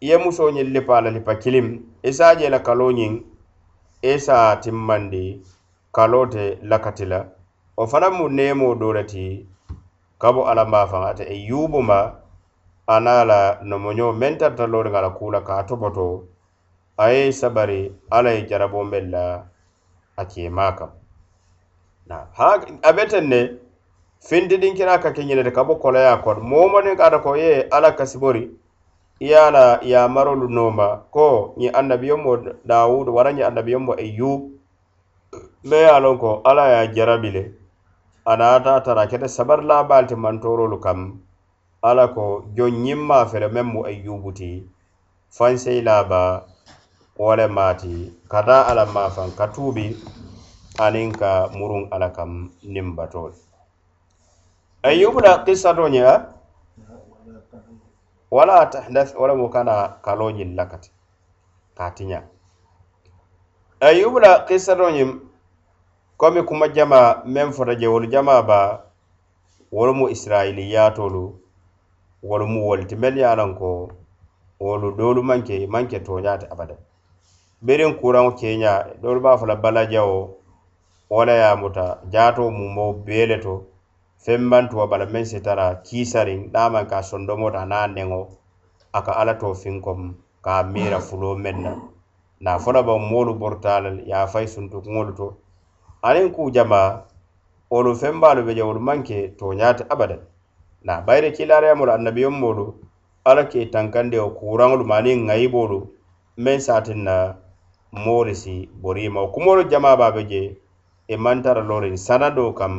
i 0.00 0.06
ye 0.08 0.16
musoo 0.18 0.50
ñiŋ 0.50 0.68
lipa 0.74 1.00
la 1.00 1.10
lipa 1.10 1.34
kilim 1.42 1.68
i 2.02 2.10
se 2.12 2.24
a 2.24 2.36
je 2.38 2.48
la 2.48 2.58
kalo 2.66 2.86
ñiŋ 2.98 3.12
i 4.02 4.12
se 4.24 4.32
a 4.32 4.56
timmandi 4.62 5.42
kalo 5.96 6.26
te 6.26 6.44
lakati 6.70 7.02
e 7.02 7.06
la 7.12 7.20
wo 7.76 7.84
fanaŋ 7.90 8.12
mu 8.18 8.24
neemoo 8.36 8.74
doo 8.80 8.92
le 8.96 9.02
ti 9.12 9.24
kabo 10.20 10.40
alla 10.50 10.62
alanbaa 10.62 10.86
faŋ 10.90 11.02
ate 11.10 11.24
eyyubu 11.34 11.78
ma 11.82 11.98
a 12.86 12.96
naŋ 13.04 13.18
la 13.30 13.40
nomoño 13.68 14.06
meŋ 14.20 14.32
tarta 14.40 14.64
looriŋ 14.72 14.94
a 14.98 15.00
la 15.06 15.10
kuu 15.16 15.30
la 15.34 15.40
ka 15.46 15.52
a 15.60 15.66
topoto 15.68 16.06
a 17.02 17.04
ye 17.14 17.32
sabari 17.40 17.80
alla 18.16 18.30
ye 18.36 18.46
jarabo 18.48 18.78
meŋ 18.92 19.04
la 19.14 19.24
a 20.20 20.22
keemaa 20.30 20.72
kam 20.78 20.90
a 22.88 22.90
be 22.96 23.02
teŋ 23.12 23.24
ne 23.32 23.40
findidinkinaa 24.28 24.98
ka 25.02 25.10
keñine 25.12 25.42
de 25.42 25.50
ka 25.50 25.64
bo 25.64 25.74
kolaya 25.76 26.16
kono 26.24 26.40
moo 26.40 26.68
maniŋ 26.72 26.96
ka 26.96 27.04
ata 27.06 27.18
ko 27.18 27.36
ye 27.36 27.66
alla 27.70 27.92
kasibori 27.98 28.44
i 29.20 29.26
ye 29.30 29.50
la 29.50 29.78
yamarolu 29.82 30.48
noma 30.48 30.86
ko 31.10 31.54
ñi 31.58 31.68
annabiyommo 31.78 32.36
dawud 32.64 33.08
wara 33.08 33.30
ñi 33.32 33.42
annabiyo 33.42 33.78
eyub 33.78 33.98
ayub 33.98 34.40
me 35.64 35.76
ye 35.76 36.00
lon 36.00 36.18
ko 36.18 36.40
alla 36.44 36.64
ye 36.68 36.76
a 36.82 36.92
jarabi 36.94 37.30
le. 37.30 37.42
A 38.24 38.36
tara 38.84 39.06
kete 39.10 39.28
sabar 39.28 39.62
labaal 39.62 40.06
ti 40.06 40.14
mantorolu 40.14 40.78
kam. 40.80 41.20
Ala 41.82 42.08
ko 42.14 42.44
jon 42.54 42.70
ñimma 42.84 43.06
maa 43.06 43.26
fele 43.26 43.48
meŋ 43.48 43.66
mu 43.72 43.80
ayubu 43.84 44.30
fansey 45.36 45.82
laba 45.82 46.46
wole 47.18 47.46
mati 47.48 48.12
kata 48.28 48.66
ala 48.70 48.84
mafan 48.86 49.30
ka 49.38 49.46
tuubi 49.54 49.96
aniŋ 50.84 51.08
ka 51.20 51.48
muruŋ 51.56 51.82
alla 51.94 52.08
kam 52.16 52.30
niŋ 52.72 52.86
batoo 52.96 53.30
ayyubna 54.82 55.38
qissa 55.46 55.74
to 55.74 55.86
ña 55.88 56.26
wala 58.30 58.66
tahdath 58.66 59.14
wala 59.14 59.34
mo 59.34 59.48
kana 59.48 59.98
kalo 60.02 60.30
ñin 60.30 60.56
lakati 60.56 60.90
kati 61.78 62.04
ña 62.04 62.22
ayyubna 63.80 64.42
qissa 64.46 64.74
to 64.76 64.90
ñim 64.90 65.20
komi 66.16 66.42
kuma 66.42 66.68
jama 66.68 67.22
men 67.24 67.52
fota 67.52 67.74
je 67.78 67.86
wolu 67.86 68.06
jama 68.10 68.42
ba 68.42 68.82
wolu 69.72 69.94
mu 69.94 70.08
israiliyatolu 70.08 71.22
wolu 72.22 72.46
mu 72.46 72.66
wolti 72.68 72.96
mel 72.96 73.16
ye 73.18 73.26
ko 73.58 73.90
wolu 74.60 74.90
dolu 74.98 75.22
manke 75.22 75.66
manke 75.66 75.98
toñaate 76.02 76.46
abada 76.50 76.74
berin 77.62 77.94
kuran 78.00 78.34
kenya 78.34 78.86
dolu 79.02 79.20
ba 79.20 79.32
a 79.34 79.38
fo 79.38 79.46
la 79.46 79.56
balajawo 79.56 80.34
wala 81.10 81.32
ya 81.32 81.56
muta 81.56 82.02
jato 82.10 82.50
mu 82.50 82.68
mo 82.68 82.92
beleto 82.92 83.42
to 83.42 83.71
fembantuwo 84.24 84.86
bala 84.90 85.06
meŋ 85.12 85.24
sitara 85.30 85.66
kiisariŋ 85.86 86.40
niŋ 86.52 86.56
a 86.62 86.72
maŋ 86.72 86.84
ke 86.90 86.98
sondomota 87.08 87.58
aniŋ 87.62 87.78
a 87.82 87.86
neŋo 87.96 88.20
a 88.96 88.98
ka 89.06 89.12
alla 89.20 89.34
to 89.40 89.48
finkom 89.62 90.00
ka 90.44 90.54
miira 90.72 90.98
fuloo 91.06 91.34
meŋ 91.44 91.56
na 91.64 91.72
na 92.44 92.52
fo 92.62 92.70
la 92.76 92.82
baŋ 92.88 93.00
moolu 93.10 93.32
borita 93.40 93.80
la 93.84 93.90
ye 94.10 94.14
a 94.14 94.26
fayi 94.32 94.48
suntukuŋolu 94.54 95.12
to. 95.18 95.26
Aniŋ 96.08 96.26
ku 96.34 96.42
jama 96.54 96.80
wolu 97.72 97.90
fembaalu 98.00 98.40
be 98.46 98.52
je 98.56 98.62
wolu 98.68 98.80
maŋ 98.88 98.98
ke 99.08 99.18
tooñaa 99.38 99.74
ti 99.78 99.84
na 99.90 100.16
naa 100.86 101.00
bayiri 101.06 101.30
kiilaariyamolu 101.36 101.90
annabiyomoolu 101.92 102.66
alla 103.28 103.42
ke 103.50 103.60
tankandi 103.74 104.16
wo 104.22 104.28
kuuraŋolu 104.38 104.84
ma 104.90 104.96
aniŋ 105.00 105.18
ŋayiboolu 105.28 105.78
meŋ 106.44 106.58
se 106.66 106.94
na 107.06 107.16
moolu 108.04 108.34
si 108.42 108.54
boriima 108.82 109.18
wo 109.22 109.28
kumoolu 109.34 109.62
jama 109.70 109.96
baa 110.00 110.14
be 110.14 110.22
je 110.30 110.42
i 110.46 111.14
e 111.14 111.16
maŋ 111.24 111.36
tara 111.44 111.62
loriŋ 111.70 111.96
sanadoo 112.06 112.52
kam 112.58 112.74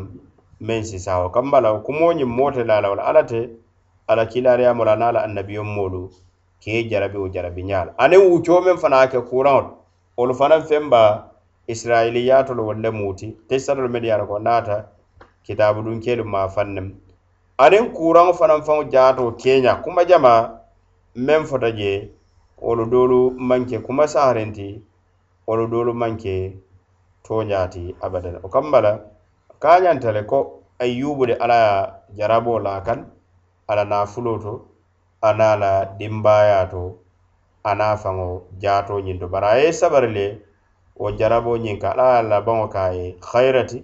meŋ 0.62 0.82
sisawo 0.84 1.30
kamba 1.30 1.62
la 1.62 1.70
kumoo 1.86 2.14
ñiŋ 2.14 2.30
moo 2.38 2.52
te 2.52 2.64
la 2.64 2.82
la 2.82 2.90
wala 2.90 3.04
alla 3.10 3.24
te 3.24 3.50
alla 4.08 4.26
kiilaariyaamo 4.26 4.84
la 4.86 4.96
niŋ 4.96 5.08
alla 5.10 5.22
annabiyoŋ 5.28 5.68
moolu 5.76 6.02
ka 6.64 6.72
jarabi 6.90 7.18
wo 7.18 7.28
jarabi 7.34 7.62
ñaa 7.70 7.86
la 7.86 7.92
aniŋ 8.04 8.22
wuccoo 8.32 8.62
meŋ 8.66 8.78
fanaŋ 8.84 9.08
ke 9.12 9.20
kuraŋolu 9.30 9.70
wolu 10.18 10.34
fanaŋ 10.40 10.62
feŋ 10.70 10.84
ba 10.94 11.02
israiliyaatolu 11.74 12.62
wolu 12.68 12.82
le 12.86 12.90
muuti 12.92 13.28
tesitatoolu 13.48 13.90
meŋ 13.94 14.04
ye 14.06 14.14
a 14.14 14.26
ko 14.30 14.36
naata 14.40 14.78
kitaabu 15.46 15.80
dunkeelu 15.86 16.24
maa 16.34 16.48
faŋ 16.56 16.68
aniŋ 17.64 17.86
kuraŋo 17.96 18.34
fanaŋ 18.40 18.60
faŋo 18.68 18.84
jaatoo 18.94 19.32
keeña 19.42 19.74
kuma 19.84 20.02
jama 20.10 20.34
meŋ 21.26 21.42
fota 21.50 21.70
je 21.80 21.92
wolu 22.66 22.86
doolu 22.92 23.20
maŋ 23.50 23.62
ke 23.70 23.78
kuma 23.86 24.08
saharinti 24.14 24.70
wolu 25.48 25.66
doolu 25.72 25.94
maŋ 25.94 26.14
ke 26.24 26.36
tooñaa 27.26 27.68
abadan. 28.06 28.36
O 28.44 28.48
kamba 28.50 28.82
la 28.82 28.92
kañanta 29.64 30.12
le 30.12 30.22
ko 30.28 30.40
ayyubu 30.84 31.24
de 31.32 31.34
ala 31.40 31.56
ye 32.12 32.18
jarabo 32.20 32.60
la 32.60 32.84
kan 32.84 33.08
ala 33.68 33.84
nafulo 33.88 34.36
to 34.44 34.54
ana 35.24 35.56
la 35.56 35.86
dimbaya 35.98 36.68
to 36.70 37.00
ana 37.64 37.96
faŋo 37.96 38.44
jaato 38.60 39.00
ñinto 39.00 39.28
bara 39.32 39.48
a 39.56 39.58
ye 39.64 39.72
sabari 39.72 40.12
le 40.12 40.26
wo 41.00 41.08
jarabo 41.16 41.56
ñiŋ 41.64 41.80
ka 41.80 41.90
ala 41.96 42.20
ye 42.20 42.28
labaŋo 42.30 42.68
ka 42.68 42.92
ye 42.92 43.16
hayrati 43.24 43.80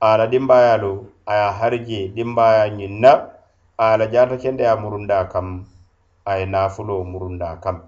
a 0.00 0.16
la 0.18 0.26
dimbaya 0.30 0.78
lo 0.78 0.92
a 1.26 1.32
ye 1.34 1.48
harije 1.58 2.00
dimbaya 2.14 2.70
ñiŋ 2.78 2.92
na 3.02 3.12
a 3.76 3.84
ye 3.90 3.96
la 3.98 4.06
jaata 4.06 4.36
kende 4.38 4.62
ye 4.62 4.74
murunda 4.78 5.26
kam 5.32 5.66
a 6.24 6.38
ye 6.38 6.46
nafulo 6.46 7.02
murunda 7.04 7.58
kam. 7.62 7.82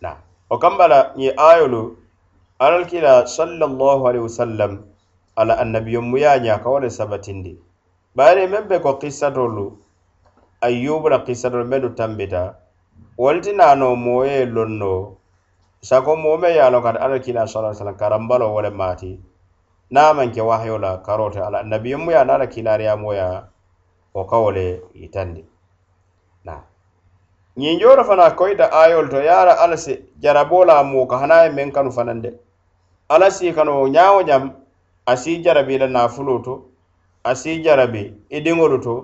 Na 0.00 0.16
o 0.48 0.56
kambala 0.58 1.12
ñi 1.20 1.28
ayolu 1.36 1.96
alal 2.58 2.86
kila 2.88 3.26
sallallahu 3.28 4.08
alaihi 4.08 4.24
wasallam 4.24 4.91
ala 5.36 5.58
annabiyonmu 5.58 6.16
ye 6.18 6.28
a 6.28 6.38
ñaka 6.38 6.68
wo 6.70 6.78
le 6.80 6.90
sabatindi. 6.90 7.58
Bayani 8.16 8.46
meŋ 8.52 8.68
be 8.68 8.76
ko 8.80 8.94
kisatolu 9.00 9.78
ayyubu 10.60 11.08
la 11.08 11.18
kisatolu 11.24 11.64
mennu 11.64 11.94
tambita 11.96 12.54
wolu 13.18 13.40
ti 13.40 13.52
naano 13.52 13.96
moo 13.96 14.24
ye 14.24 14.44
loŋ 14.44 15.16
sako 15.80 16.16
moo 16.16 16.36
meŋ 16.36 16.52
ye 16.52 16.60
a 16.60 16.70
loŋ 16.70 16.82
kati 16.82 16.98
alla 16.98 17.18
kila 17.18 17.46
sala 17.48 17.74
sallam 17.74 17.96
karambalo 17.96 18.52
wo 18.52 18.60
le 18.60 18.70
maati 18.70 19.16
niŋ 19.90 20.04
a 20.04 20.12
maŋ 20.14 20.28
ke 20.34 20.40
wahayo 20.44 20.78
la 20.78 21.00
karo 21.02 21.30
te 21.30 21.40
ala 21.40 21.58
annabiyonmu 21.64 22.10
ye 22.10 22.16
a 22.20 22.24
niŋ 22.24 22.34
alla 22.34 22.46
kilaariyaamo 22.46 23.14
ye 23.14 23.26
wo 24.14 24.24
ka 24.24 24.36
wo 24.36 24.50
le 24.52 24.82
yitandi. 24.94 25.42
Na 26.44 26.60
ñiŋ 27.56 27.80
jooro 27.80 28.04
fana 28.04 28.36
koyita 28.36 28.68
ayol 28.72 29.08
to 29.08 29.16
yara 29.24 29.40
a 29.40 29.56
la 29.56 29.62
alla 29.64 29.76
si 29.76 29.96
jarabo 30.20 30.64
la 30.64 30.84
hana 30.84 31.44
ye 31.44 31.50
meŋ 31.50 31.72
kanu 31.72 31.90
fanande. 31.90 32.30
De 33.08 33.30
si 33.30 33.52
kanu 33.52 33.88
ñaawo 33.88 34.20
ñaŋ 34.22 34.61
a 35.06 35.16
si 35.16 35.42
jarabi 35.42 35.78
la 35.78 35.86
nafulo 35.86 36.38
to 36.44 36.54
asi 37.24 37.62
jarabi 37.62 38.02
i 38.30 38.36
e 38.36 38.40
diŋolu 38.40 38.78
to 38.82 38.94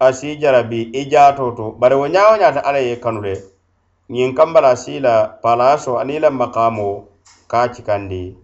asi 0.00 0.36
jarabi 0.36 0.82
i 0.92 1.00
e 1.00 1.08
jaatoo 1.10 1.52
to. 1.56 1.72
Bari 1.80 1.94
wo 1.94 2.06
ñaa 2.08 2.30
wo 2.30 2.36
ñaata 2.36 2.60
alla 2.64 2.78
ye 2.78 2.96
kanu 2.96 3.20
le 3.20 3.34
ñiŋ 4.10 4.34
kambala 4.34 4.76
si 4.76 5.00
la 5.00 5.28
palaso 5.42 5.98
aniŋ 5.98 6.16
i 6.16 6.20
la 6.20 6.30
makamo 6.30 7.04
ka 7.48 7.68
cikandi 7.72 8.36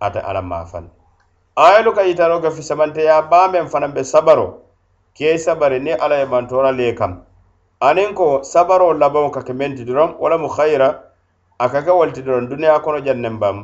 ate 0.00 0.20
alla 0.20 0.42
maafandi 0.42 0.90
ayolu 1.56 1.92
ka 1.94 2.02
yitaro 2.02 2.40
ke 2.40 2.50
fisamanteya 2.50 3.22
baameŋ 3.30 3.68
fanaŋ 3.68 3.92
be 3.94 4.02
sabaro 4.04 4.46
ke 5.16 5.38
sabari 5.38 5.80
niŋ 5.80 5.96
alla 6.00 6.16
ye 6.18 6.24
mantora 6.26 6.72
le 6.72 6.94
kam. 6.94 7.22
Aniŋ 7.80 8.14
ko 8.14 8.42
sabaro 8.42 8.92
labaŋo 8.92 9.30
ka 9.30 9.42
ke 9.42 9.52
meŋ 9.52 9.76
ti 9.76 9.84
doroŋ 9.84 10.16
wo 10.20 10.38
mu 10.38 10.48
khayira 10.48 10.88
a 11.58 11.68
ka 11.68 11.82
ke 11.82 11.90
wolu 11.92 12.12
ti 12.12 12.22
doroŋ 12.22 12.48
duniya 12.48 12.80
kono 12.80 13.00
jaŋ 13.00 13.18
neŋ 13.20 13.36
baŋ 13.38 13.56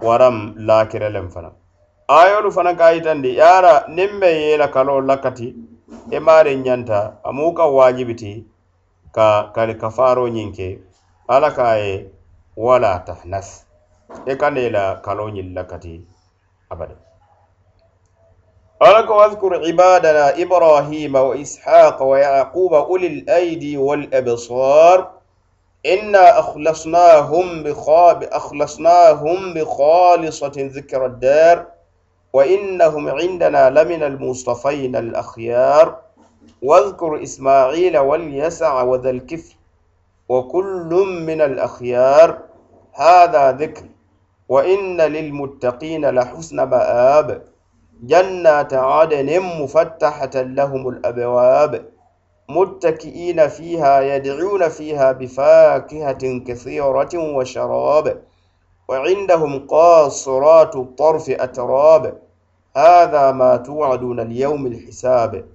waraŋ 0.00 0.54
laakire 0.56 1.08
leŋ 1.12 1.28
fanaŋ. 1.28 1.59
Ayolu 2.10 2.50
fanaŋ 2.50 2.74
ka 2.80 2.86
yitandi 2.90 3.30
yara 3.38 3.74
niŋ 3.96 4.10
be 4.20 4.28
ye 4.42 4.56
la 4.58 4.66
kalo 4.74 4.98
lakati 5.00 5.48
i 6.10 6.18
maari 6.26 6.52
ñanta 6.66 6.98
amu 7.28 7.54
ka 7.54 7.64
wajibiti 7.76 8.32
ka 9.14 9.54
kali 9.54 9.74
kafaro 9.78 10.26
ñiŋ 10.34 10.50
ke 10.56 10.68
alla 11.30 11.50
ka 11.54 11.78
ye 11.78 12.10
wala 12.56 12.98
tahnas 13.06 13.48
i 14.26 14.34
kana 14.40 14.58
i 14.60 14.70
la 14.74 14.84
kalo 15.06 15.30
ñiŋ 15.30 15.54
lakati 15.54 15.94
abada 16.72 16.96
alla 18.82 19.06
ko 19.06 19.14
wadhkur 19.22 19.62
ibadana 19.70 20.34
ibrahima 20.34 21.22
wa 21.22 21.34
ishaqa 21.38 22.02
wa 22.04 22.18
yaquba 22.18 22.90
uli 22.90 23.22
laidi 23.22 23.78
walabsar 23.78 25.14
inna 25.86 26.24
akhlasnahum 26.42 27.62
akhlasnahum 28.38 29.54
bikhalisatin 29.54 30.74
dhikra 30.74 31.08
ddar 31.14 31.78
innahum 32.34 33.08
indana 33.18 33.70
lamina 33.70 34.06
almustafayna 34.06 34.98
alakhyar 34.98 36.10
واذكر 36.62 37.22
إسماعيل 37.22 37.98
واليسع 37.98 38.82
وذا 38.82 39.10
الكفل 39.10 39.54
وكل 40.28 40.90
من 41.26 41.40
الأخيار. 41.40 42.38
هذا 42.94 43.52
ذكر. 43.52 43.84
وإن 44.48 45.00
للمتقين 45.00 46.10
لحسن 46.10 46.56
مآب. 46.62 47.42
جنات 48.02 48.74
عدن 48.74 49.40
مفتحة 49.40 50.30
لهم 50.34 50.88
الأبواب. 50.88 51.84
متكئين 52.48 53.48
فيها 53.48 54.00
يدعون 54.00 54.68
فيها 54.68 55.12
بفاكهة 55.12 56.38
كثيرة 56.46 57.14
وشراب. 57.14 58.22
وعندهم 58.90 59.66
قاصرات 59.66 60.76
الطرف 60.76 61.30
أتراب. 61.30 62.18
هذا 62.76 63.32
ما 63.32 63.56
توعدون 63.56 64.20
اليوم 64.20 64.66
الحساب. 64.66 65.46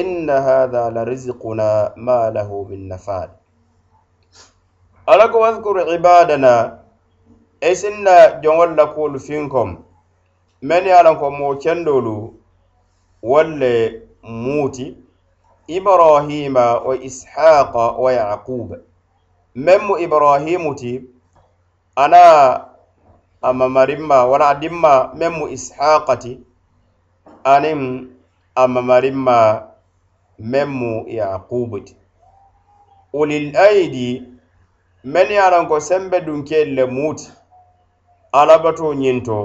إن 0.00 0.30
هذا 0.30 0.90
لرزقنا 0.90 1.92
ما 1.96 2.30
له 2.30 2.66
من 2.70 2.88
نفاد. 2.88 3.30
ألك 5.08 5.34
واذكر 5.34 5.92
عبادنا. 5.92 6.80
إسنا 7.62 8.40
جوال 8.44 8.76
لكول 8.76 9.18
فينكم؟ 9.18 9.78
من 10.62 10.82
يعلمكم 10.86 11.32
موكندولو 11.32 12.34
ولا 13.22 14.00
موتي. 14.22 14.96
إبراهيم 15.70 16.56
وإسحاق 16.56 18.00
ويعقوب. 18.00 18.76
مم 19.56 19.88
إبراهيم 20.04 20.74
ana 21.96 22.22
a 23.42 23.52
mamarinma 23.52 24.18
walla 24.30 24.46
a 24.48 24.54
dinma 24.60 24.92
meŋ 25.18 25.32
mu 25.38 25.44
ishaqa 25.56 26.14
ti 26.22 26.32
aniŋ 27.52 27.80
a 28.54 28.62
mamarinma 28.74 29.36
meŋ 30.50 30.68
mu 30.78 30.92
yaqubu 31.18 31.78
ti 31.86 31.94
ulil 33.20 33.46
aidi 33.66 34.08
men 35.12 35.28
ye 35.34 35.38
a 35.40 35.48
loŋ 35.52 35.64
ko 35.70 35.76
sembe 35.88 36.16
dunkeel 36.26 36.68
le 36.76 36.84
muu 36.94 37.12
ti 37.18 37.26
alabatoo 38.38 38.92
ñiŋ 39.02 39.18
to 39.26 39.38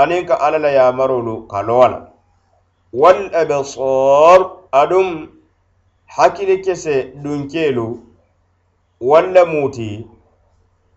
aniŋ 0.00 0.22
ka 0.28 0.34
alla 0.44 0.58
la 0.64 0.70
yamarolu 0.78 1.34
ka 1.50 1.58
loo 1.68 1.86
la 1.92 2.00
wal 3.00 3.20
absar 3.40 4.40
aduŋ 4.80 5.08
hakkili 6.14 6.56
kese 6.64 6.94
dunkeelu 7.22 7.86
walla 9.00 9.42
muuti 9.52 9.88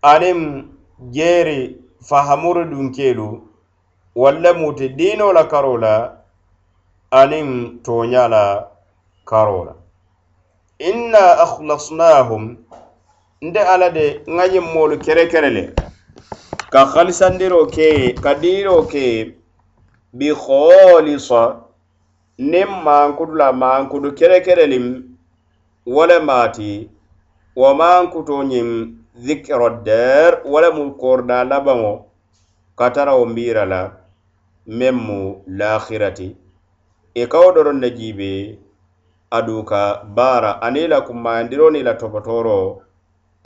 aniŋ 0.02 0.64
jeeri 1.10 1.76
fahamuru 2.08 2.64
dunkeelu 2.70 3.42
walla 4.14 4.54
muti 4.54 4.88
diino 4.88 5.32
la 5.32 5.44
karo 5.44 5.76
la 5.76 5.94
aniŋ 7.10 7.80
tooña 7.84 8.28
la 8.28 8.68
karo 9.24 9.64
la 9.64 9.74
inna 10.78 11.24
akhlasnahum 11.44 12.56
nte 13.42 13.60
alla 13.60 13.90
de 13.90 14.22
ŋa 14.26 14.44
ñiŋ 14.52 14.66
moolu 14.74 14.98
kere 14.98 15.26
kere 15.26 15.50
le. 15.50 15.64
Ka 16.72 16.84
halisandiro 16.86 17.66
ke 17.66 18.14
ka 18.22 18.34
diiroo 18.34 18.82
ke 18.92 19.34
bi 20.12 20.28
kholisa 20.34 21.42
niŋ 22.38 22.70
maankutu 22.84 23.34
la 23.34 23.52
maankutu 23.52 24.12
kere 24.18 24.40
kereliŋ 24.46 25.02
wo 25.86 26.06
le 26.06 26.18
maati 26.20 26.88
wo 27.56 27.74
maankuto 27.74 28.42
ñiŋ 28.50 28.97
zikiro 29.18 29.82
der 29.82 30.42
wala 30.46 30.70
mu 30.70 30.94
korda 30.94 31.42
labaŋo 31.44 31.92
katarawo 32.78 33.26
mbira 33.26 33.64
la 33.66 33.80
meŋ 34.78 34.94
mu 35.06 35.18
lahirati 35.58 36.28
i 36.30 37.22
e 37.22 37.26
kawo 37.32 37.48
doroŋ 37.54 37.78
ne 37.82 37.88
jiibe 37.98 38.30
aduŋ 39.36 39.60
ka 39.70 39.82
baara 40.16 40.50
aniŋ 40.66 40.86
la 40.92 40.98
kummayandiro 41.06 41.66
niŋ 41.74 41.82
la 41.88 41.94
topotoro 42.00 42.58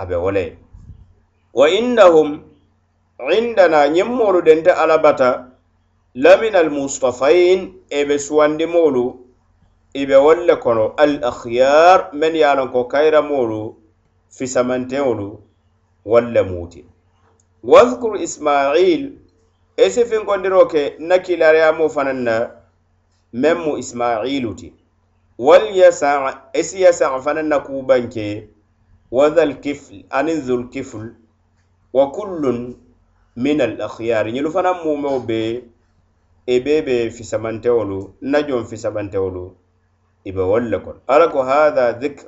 a 0.01 0.03
be 0.09 0.17
wo 0.23 0.31
le 0.37 0.45
wa 1.59 1.67
innahum 1.79 2.29
indana 3.39 3.81
ñiŋ 3.95 4.09
moolu 4.19 4.41
dente 4.47 4.71
alla 4.83 4.99
bata 5.05 5.29
lamina 6.23 6.59
almustafain 6.65 7.61
e 7.89 8.01
be 8.09 8.17
suwandi 8.27 8.67
moolu 8.75 9.05
i 10.01 10.03
be 10.09 10.17
wolu 10.25 10.55
kono 10.65 10.85
al 11.03 11.13
akhyar 11.31 11.99
men 12.13 12.35
ye 12.37 12.45
a 12.45 12.55
loŋ 12.59 12.69
ko 12.75 12.81
kayiramoolu 12.93 13.61
fisamanteŋolu. 14.37 15.52
walla 16.05 16.43
muti 16.45 16.85
wadhkur 17.62 18.17
ismail 18.23 19.12
e 19.77 19.87
i 19.87 20.05
finkondiro 20.05 20.67
ke 20.67 20.97
na 20.99 21.19
kilariyamo 21.19 21.88
fanaŋ 21.88 22.19
na 22.27 22.35
meŋ 23.33 23.57
mu 23.65 23.73
ismailu 23.79 24.55
ti. 24.55 24.69
Wal 25.38 25.65
yasa 25.75 26.11
e 26.53 26.62
yasa 26.83 27.21
fanaŋ 27.25 27.47
na 27.49 27.59
kubanke 27.67 28.49
wadhalkifl 29.11 30.05
aniŋ 30.11 30.38
zulkifl 30.47 31.15
wa 31.93 32.12
kullun 32.12 32.77
min 33.37 33.61
al 33.61 33.81
akhyari. 33.81 34.33
Ñilu 34.33 34.51
fanaŋ 34.53 34.77
mumeo 34.85 35.19
be 35.29 35.65
i 36.47 36.61
be 36.65 36.83
be 36.83 37.11
fisamantewolu 37.11 38.15
na 38.21 38.38
joŋ 38.43 38.65
fisamantewolu 38.71 39.45
ibe 40.25 40.43
be 40.51 40.79
kon. 40.85 40.97
Ala 41.09 41.29
ko 41.29 41.43
hatha 41.43 41.93
dhikr 42.01 42.27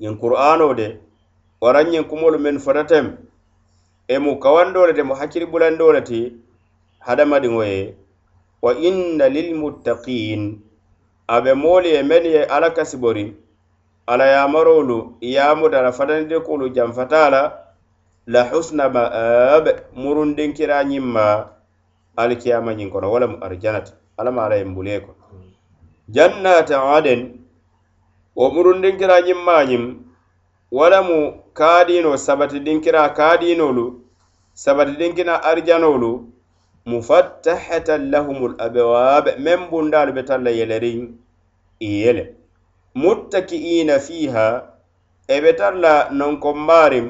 ñiŋ 0.00 0.18
qur'ano 0.20 0.74
de 0.74 0.98
waraŋ 1.60 1.86
ñiŋ 1.92 2.04
kumoolu 2.10 2.38
mennu 2.44 2.60
fotateŋ 2.66 3.04
e 4.08 4.16
mu 4.24 4.32
kawandoo 4.42 4.86
le 4.88 4.92
ti 4.96 5.02
mu 5.08 5.14
hakkili 5.20 5.46
bulandoo 5.52 5.92
le 5.96 6.00
ti 6.08 6.20
hadamadiŋo 7.06 7.62
ye 7.72 7.80
wa 8.64 8.72
inna 8.88 9.26
lilmuttaqin 9.28 10.42
abe 11.34 11.52
moolu 11.62 11.88
ye 11.94 12.00
men 12.02 12.24
ye 12.24 12.42
ala 12.54 12.68
kasibori 12.76 13.36
ala 14.06 14.24
yamarolu 14.26 14.98
yamuta 15.20 15.82
la 15.82 15.92
fatanidikolu 15.92 16.68
janfatala 16.76 17.42
la 18.26 18.42
husna 18.50 18.88
ma'ab 18.88 19.64
murundinkira 19.94 20.76
ñiŋ 20.90 21.04
ma 21.04 21.26
ñiŋ 22.78 22.88
kono 22.92 23.06
wo 23.12 23.18
lemu 23.20 23.36
arjanati 23.44 23.92
alla 24.18 24.30
ma 24.32 24.42
ala 24.48 24.56
ye 24.56 24.64
mbule 24.64 25.00
kono 25.04 25.20
jannata 26.08 26.76
aden 26.96 27.20
wo 28.36 28.48
murundinkira 28.54 29.20
ñiŋ 29.26 29.38
ma 29.46 29.56
wo 30.70 30.90
lemu 30.90 31.42
kaadiino 31.52 32.16
sabatidinkira 32.16 33.08
kaadiinolu 33.08 34.00
sabatidinkina 34.54 35.42
arijanolu 35.42 36.10
mufattahatan 36.86 38.10
lahumul 38.10 38.54
abewaabe 38.58 39.30
meŋ 39.44 39.60
bundaalu 39.70 40.12
be 40.12 40.22
talla 40.22 40.50
yeleriŋ 40.50 41.00
i 41.80 41.90
yele. 42.02 42.24
Muttaki'ina 42.94 43.98
fiha 43.98 44.46
e 45.28 45.40
be 45.42 45.52
talla 45.52 46.08
nonkombaariŋ 46.18 47.06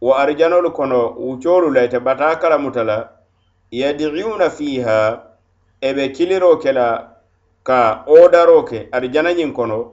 wo 0.00 0.12
arijanolu 0.14 0.70
kono 0.72 1.00
wucoolu 1.26 1.70
la 1.70 1.84
ite 1.84 1.98
bataa 2.00 2.36
kalamuta 2.36 2.84
la 2.84 2.98
yadi'una 3.70 4.50
fiha 4.50 4.98
ebe 5.80 6.08
kiliro 6.08 6.56
ke 6.56 6.72
la 6.72 6.88
ka 7.62 8.04
odaro 8.06 8.62
ke 8.62 8.88
arijanañiŋ 8.92 9.52
kono 9.52 9.92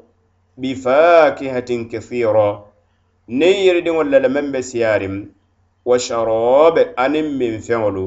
bifakihatin 0.58 1.90
kasira 1.92 2.75
niŋ 3.28 3.56
yiridiŋolu 3.66 4.10
le 4.24 4.30
meŋ 4.36 4.46
be 4.54 4.60
siyaariŋ 4.70 5.16
wa 5.90 5.98
sharoobe 6.06 6.82
aniŋ 7.04 7.28
minfeŋolu 7.40 8.06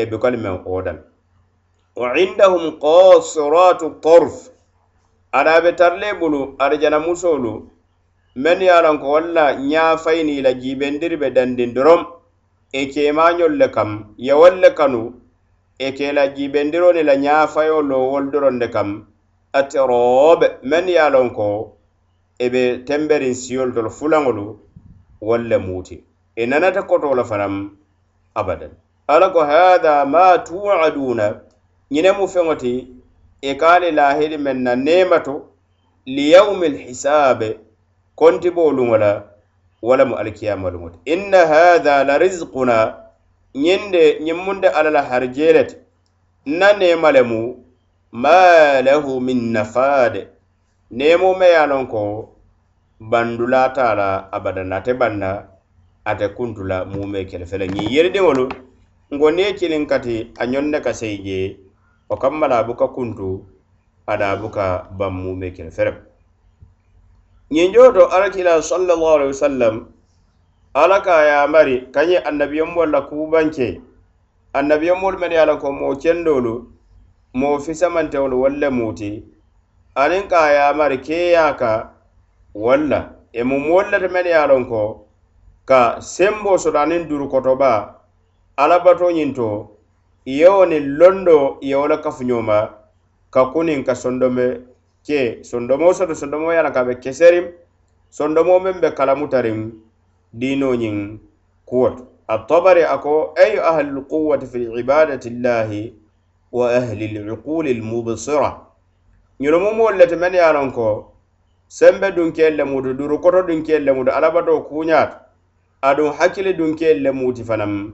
e 0.00 0.02
bukalu 0.10 0.38
meŋ 0.44 0.56
oodami 0.72 1.02
wa 2.00 2.08
indahum 2.24 2.64
kasiratu 2.84 3.86
torf 4.04 4.34
ada 5.38 5.60
be 5.64 5.72
tarle 5.80 6.08
bulu 6.20 6.40
arijana 6.64 6.98
musolu 7.06 7.52
men 8.42 8.60
ye 8.60 8.70
a 8.70 8.80
lanko 8.82 9.06
walla 9.14 9.44
ñaafayini 9.70 10.42
la 10.46 10.52
jiibendiri 10.60 11.16
be 11.22 11.28
dandin 11.36 11.74
dorom 11.74 12.06
e 12.72 12.86
keemañol 12.92 13.52
le 13.60 13.68
kam 13.76 13.90
yewol 14.16 14.54
le 14.62 14.70
kanu 14.78 15.02
e 15.78 15.92
ke 15.92 16.12
la 16.12 16.24
jiibendironi 16.36 17.02
la 17.08 17.14
ñaafayo 17.24 17.82
lowol 17.90 18.30
doron 18.32 18.58
le 18.62 18.68
kam 18.68 18.90
atiroobe 19.52 20.46
men 20.70 20.88
ye 20.88 20.98
a 21.06 21.10
lonko 21.10 21.77
e 22.38 22.46
be 22.52 22.62
temberiŋ 22.86 23.34
siyolu 23.34 23.72
tolu 23.74 23.90
fulaŋolu 23.90 24.44
wolu 25.26 25.44
le 25.50 25.58
muuti. 25.58 25.96
I 26.36 26.46
nanata 26.46 26.82
koto 26.82 27.14
la 27.14 27.24
fanaŋ 27.24 27.54
abadan. 28.34 28.70
Ala 29.08 29.30
ko 29.34 29.40
hada 29.50 30.04
ma 30.04 30.38
tuaduna 30.46 31.26
ñine 31.92 32.10
mu 32.18 32.24
feŋo 32.32 32.54
ti 32.62 32.72
e 33.42 33.50
kaali 33.60 33.90
lahidi 33.98 34.36
meŋ 34.44 34.56
na 34.66 34.72
nemato 34.76 35.34
liyaumi 36.06 36.68
lhisabe 36.68 37.48
kontiboluŋo 38.18 38.96
la 38.98 39.12
wala 39.82 40.04
mu 40.08 40.14
alikiyama 40.20 40.70
luŋo 40.70 40.88
ti 40.90 40.98
inna 41.12 41.40
hada 41.52 42.04
la 42.08 42.14
rizquna 42.18 42.76
ñinde 43.64 44.02
ñiŋ 44.24 44.38
muŋ 44.44 44.56
de 44.62 44.68
la 44.94 45.02
harjee 45.02 45.52
le 45.56 45.62
ti 45.70 45.76
nna 46.46 46.68
nema 46.80 47.08
le 47.12 47.22
mu 47.22 47.40
ma 48.22 48.80
lahu 48.86 49.20
min 49.20 49.40
nafade 49.52 50.28
nemo 50.90 51.34
me 51.36 51.46
ye 51.46 51.66
lon 51.66 51.86
ko 51.86 52.32
bandula 53.00 53.68
te 53.74 53.80
a 53.80 53.94
la 53.94 54.28
ate 54.76 54.92
banna 54.94 55.44
ate 56.04 56.28
kuntula 56.34 56.84
mume 56.84 57.24
kele 57.28 57.44
fele. 57.46 57.66
Ñiŋ 57.68 57.86
yeridiŋolu 57.94 58.44
nko 59.12 59.26
niŋ 59.30 59.44
ye 59.44 59.52
kiliŋ 59.58 59.84
kati 59.90 60.32
a 60.40 60.44
ñoŋ 60.46 60.64
ne 60.72 60.78
ka 60.80 60.92
sei 60.94 61.58
o 62.08 62.14
kammala 62.16 62.64
buka 62.66 62.86
kuntu 62.88 63.44
ada 64.06 64.36
buka 64.40 64.88
baŋ 64.98 65.12
mume 65.22 65.48
kele 65.56 65.70
fere 65.70 65.92
ñiŋ 67.52 67.68
joto 67.74 67.92
to 68.00 68.02
alakila 68.14 68.62
sallallahu 68.62 69.16
alaihi 69.16 69.32
wasallam 69.36 69.74
ala 70.74 71.00
ka 71.04 71.12
a 71.20 71.24
ye 71.28 71.34
a 71.44 71.46
mari 71.48 71.76
kaŋ 71.94 72.08
ye 72.12 72.18
annabiyomolu 72.28 72.90
la 72.92 73.00
kuubanke 73.08 73.80
annabiyomolu 74.58 75.18
menu 75.20 75.34
ye 75.34 75.40
a 75.40 75.46
loŋ 75.46 75.58
ko 75.60 75.68
moo 75.72 75.94
kendolu 76.02 76.54
moo 77.34 77.58
fisamantewolu 77.60 78.40
wolu 78.40 78.56
le 78.56 78.68
muuti 78.70 79.10
aniŋ 79.97 80.27
ka 80.31 80.37
a 80.47 80.51
yamari 80.57 80.97
keya 81.01 81.53
ka 81.57 81.71
walla 82.53 82.99
emu 83.33 83.59
moolu 83.59 83.89
lete 83.91 84.07
men 84.13 84.25
ye 84.25 84.33
a 84.33 84.45
loŋ 84.47 84.63
ko 84.69 84.83
ka 85.65 86.01
sembo 86.01 86.57
soto 86.57 86.77
aniŋ 86.79 87.07
duru 87.09 87.27
kotoba 87.29 87.71
alabato 88.57 89.07
ñiŋ 89.11 89.33
to 89.35 89.49
yewo 90.25 90.65
niŋ 90.65 90.83
londo 90.99 91.57
yewo 91.61 91.87
la 91.87 91.97
kafuñoma 91.97 92.59
ka 93.33 93.41
kuniŋ 93.53 93.83
ka 93.87 93.93
sondome 93.95 94.47
ke 95.05 95.43
sondomo 95.43 95.93
soto 95.93 96.13
sondomo 96.15 96.51
ye 96.53 96.59
a 96.59 96.63
loŋ 96.65 96.73
ka 96.73 96.81
a 96.81 96.87
be 96.87 96.93
keseriŋ 97.03 97.45
sondomo 98.09 98.59
meŋ 98.59 98.75
be 98.81 98.89
kalamutariŋ 98.97 99.59
diino 100.39 100.69
ñiŋ 100.81 100.97
kuwo 101.65 101.89
to 101.97 102.03
الطبري 102.29 102.83
أكو 102.85 103.23
أي 103.37 103.59
أهل 103.59 103.87
القوة 103.97 104.37
في 104.37 104.67
عبادة 104.77 105.19
الله 105.25 105.91
وأهل 106.51 107.03
العقول 107.03 107.67
المبصرة 107.67 108.66
ñunumu 109.40 109.70
moolu 109.74 109.98
lete 109.98 110.10
ti 110.10 110.16
men 110.16 110.34
ye 110.34 110.40
a 110.40 110.52
loŋ 110.52 110.72
ko 110.72 111.12
sembe 111.68 112.10
dunkeel 112.16 112.56
le 112.56 112.64
mutu 112.64 112.94
durukoto 112.94 113.42
dunkeel 113.42 113.84
le 113.84 113.92
mutu 113.92 114.10
alabato 114.10 114.60
kuuñaatu 114.68 115.16
aduŋ 115.82 116.12
hakkili 116.18 116.52
dunkeel 116.54 117.02
le 117.02 117.10
muti 117.12 117.44
fanaŋ 117.44 117.92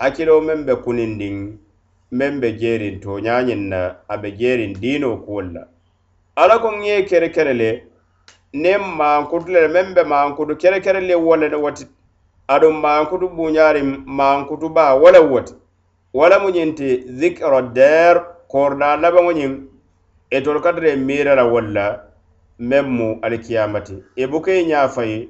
hakkiloo 0.00 0.40
meŋ 0.40 0.64
be 0.66 0.74
kunindiŋ 0.84 1.36
meŋ 2.18 2.32
be 2.40 2.48
jeeriŋ 2.60 2.94
tooñaañiŋ 3.02 3.60
na 3.72 3.80
a 4.08 4.16
be 4.18 4.28
jeeriŋ 4.40 4.72
diinoo 4.82 5.16
kuwolu 5.24 5.50
la 5.54 5.62
ala 6.42 6.58
ko 6.58 6.68
ŋ 6.76 6.82
ye 6.84 7.04
kere 7.04 7.28
kere 7.30 7.54
le 7.54 7.70
niŋ 8.62 8.82
maankutu 8.98 9.52
le 9.52 9.68
meŋ 9.74 9.94
be 9.94 10.02
maankutu 10.12 10.56
kere 10.56 10.80
kere 10.80 11.00
le 11.00 11.14
wo 11.14 11.36
le 11.36 11.56
woti 11.64 11.84
aduŋ 12.48 12.74
maankutu 12.84 13.26
buuñaariŋ 13.36 13.88
maankutu 14.06 14.68
baa 14.68 14.94
wo 14.94 15.10
le 15.10 15.18
woti. 15.32 15.54
Wo 16.12 16.28
le 16.28 16.36
mu 16.42 16.48
ñiŋ 16.50 16.74
ti 16.74 16.88
zikro 17.18 17.62
deer 17.62 18.16
kooridaa 18.50 18.96
labaŋo 18.96 19.32
ñiŋ 19.32 19.69
etolu 20.30 20.60
katara 20.60 20.96
miira 20.96 21.34
la 21.34 21.44
walla 21.44 21.86
meŋ 22.68 22.86
mu 22.96 23.08
alikiyamati 23.22 23.96
i 24.16 24.22
e 24.22 24.26
buka 24.30 24.50
i 24.52 24.64
ñaafayi 24.70 25.28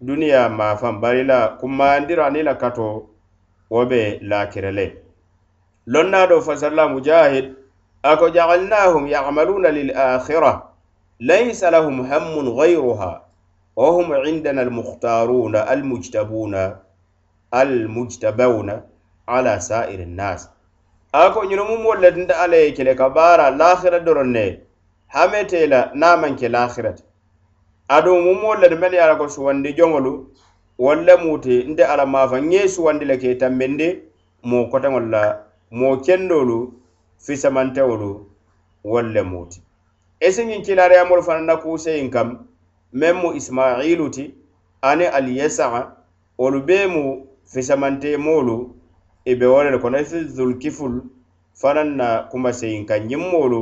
duniya 0.00 0.48
maafaŋ 0.58 0.94
bari 1.02 1.24
la 1.30 1.38
kummayandiro 1.60 2.22
aniŋ 2.24 2.44
la 2.48 2.54
kato 2.62 2.86
wo 3.70 3.80
be 3.90 4.18
laakire 4.22 4.72
le 4.72 4.86
lonna 5.86 6.26
do 6.26 6.40
fasarla 6.40 6.88
mujahid 6.88 7.46
ako 8.02 8.30
jaalnahum 8.30 9.06
yamaluna 9.06 9.68
lil 9.70 9.90
akhira 9.96 10.62
laysa 11.20 11.70
lahum 11.70 12.06
hammun 12.08 12.54
gayruha 12.56 13.20
wa 13.76 13.86
hum 13.90 14.08
indana 14.26 14.62
almukhtaruna 14.62 15.66
almujtabuna 15.66 16.78
almujtabawna 17.50 18.82
ala 19.26 19.60
sairi 19.60 20.06
nnas 20.06 20.50
ako 21.12 21.40
ko 21.40 21.46
ñunu 21.46 21.64
mu 21.64 21.76
moolu 21.82 22.00
le 22.00 22.12
tinta 22.12 22.34
alla 22.36 22.56
ye 22.56 22.72
kele 22.72 22.94
ka 22.94 23.08
baara 23.08 23.50
lahira 23.50 23.98
doroŋ 24.00 24.28
ne 24.28 24.60
hamete 25.08 25.66
la 25.66 25.90
naŋ 25.94 26.20
maŋ 26.20 26.36
ke 26.36 26.48
lahira 26.48 26.92
aduŋ 27.88 28.18
mu 28.24 28.34
moolu 28.34 28.60
le 28.60 28.68
ti 28.68 28.74
melu 28.76 28.94
ye 28.96 29.00
a 29.00 29.06
la 29.08 29.16
ko 29.16 29.24
suwandi 29.28 29.72
joŋolu 29.72 30.12
wolu 30.78 31.02
le 31.08 31.16
muti 31.16 31.64
nte 31.64 31.80
alla 31.84 32.04
maafa 32.06 32.36
ŋe 32.40 32.68
suwandi 32.68 33.04
le 33.08 33.16
ke 33.16 33.38
tambindi 33.40 33.88
moo 34.44 34.68
kotaŋolu 34.70 35.08
la 35.08 35.22
moo 35.70 35.96
kendoolu 35.96 36.72
fisamantewolu 37.24 38.10
wolu 38.84 39.08
le 39.08 39.22
muti. 39.22 39.62
Isi 40.20 40.44
ñiŋ 40.44 40.60
kilaariyamolu 40.64 41.22
fanaŋ 41.22 41.44
na 41.46 41.56
kuuseyin 41.56 42.10
kam 42.10 42.28
meŋ 42.92 43.14
mu 43.16 43.32
ismailu 43.32 44.10
ti 44.10 44.34
ani 44.82 45.06
aliyasaa 45.06 45.88
wolu 46.38 46.60
bee 46.60 46.86
mu 46.86 47.26
fisamante 47.52 48.16
moolu 48.16 48.77
i 49.30 49.34
be 49.36 49.46
wo 49.46 49.62
le 49.64 49.70
le 49.70 49.78
kono 49.78 49.98
isi 50.00 50.18
zulkiful 50.36 50.94
fanaŋ 51.60 51.88
na 52.00 52.08
kumaseyin 52.30 52.86
ka 52.86 52.96
ñiŋ 53.08 53.22
moolu 53.32 53.60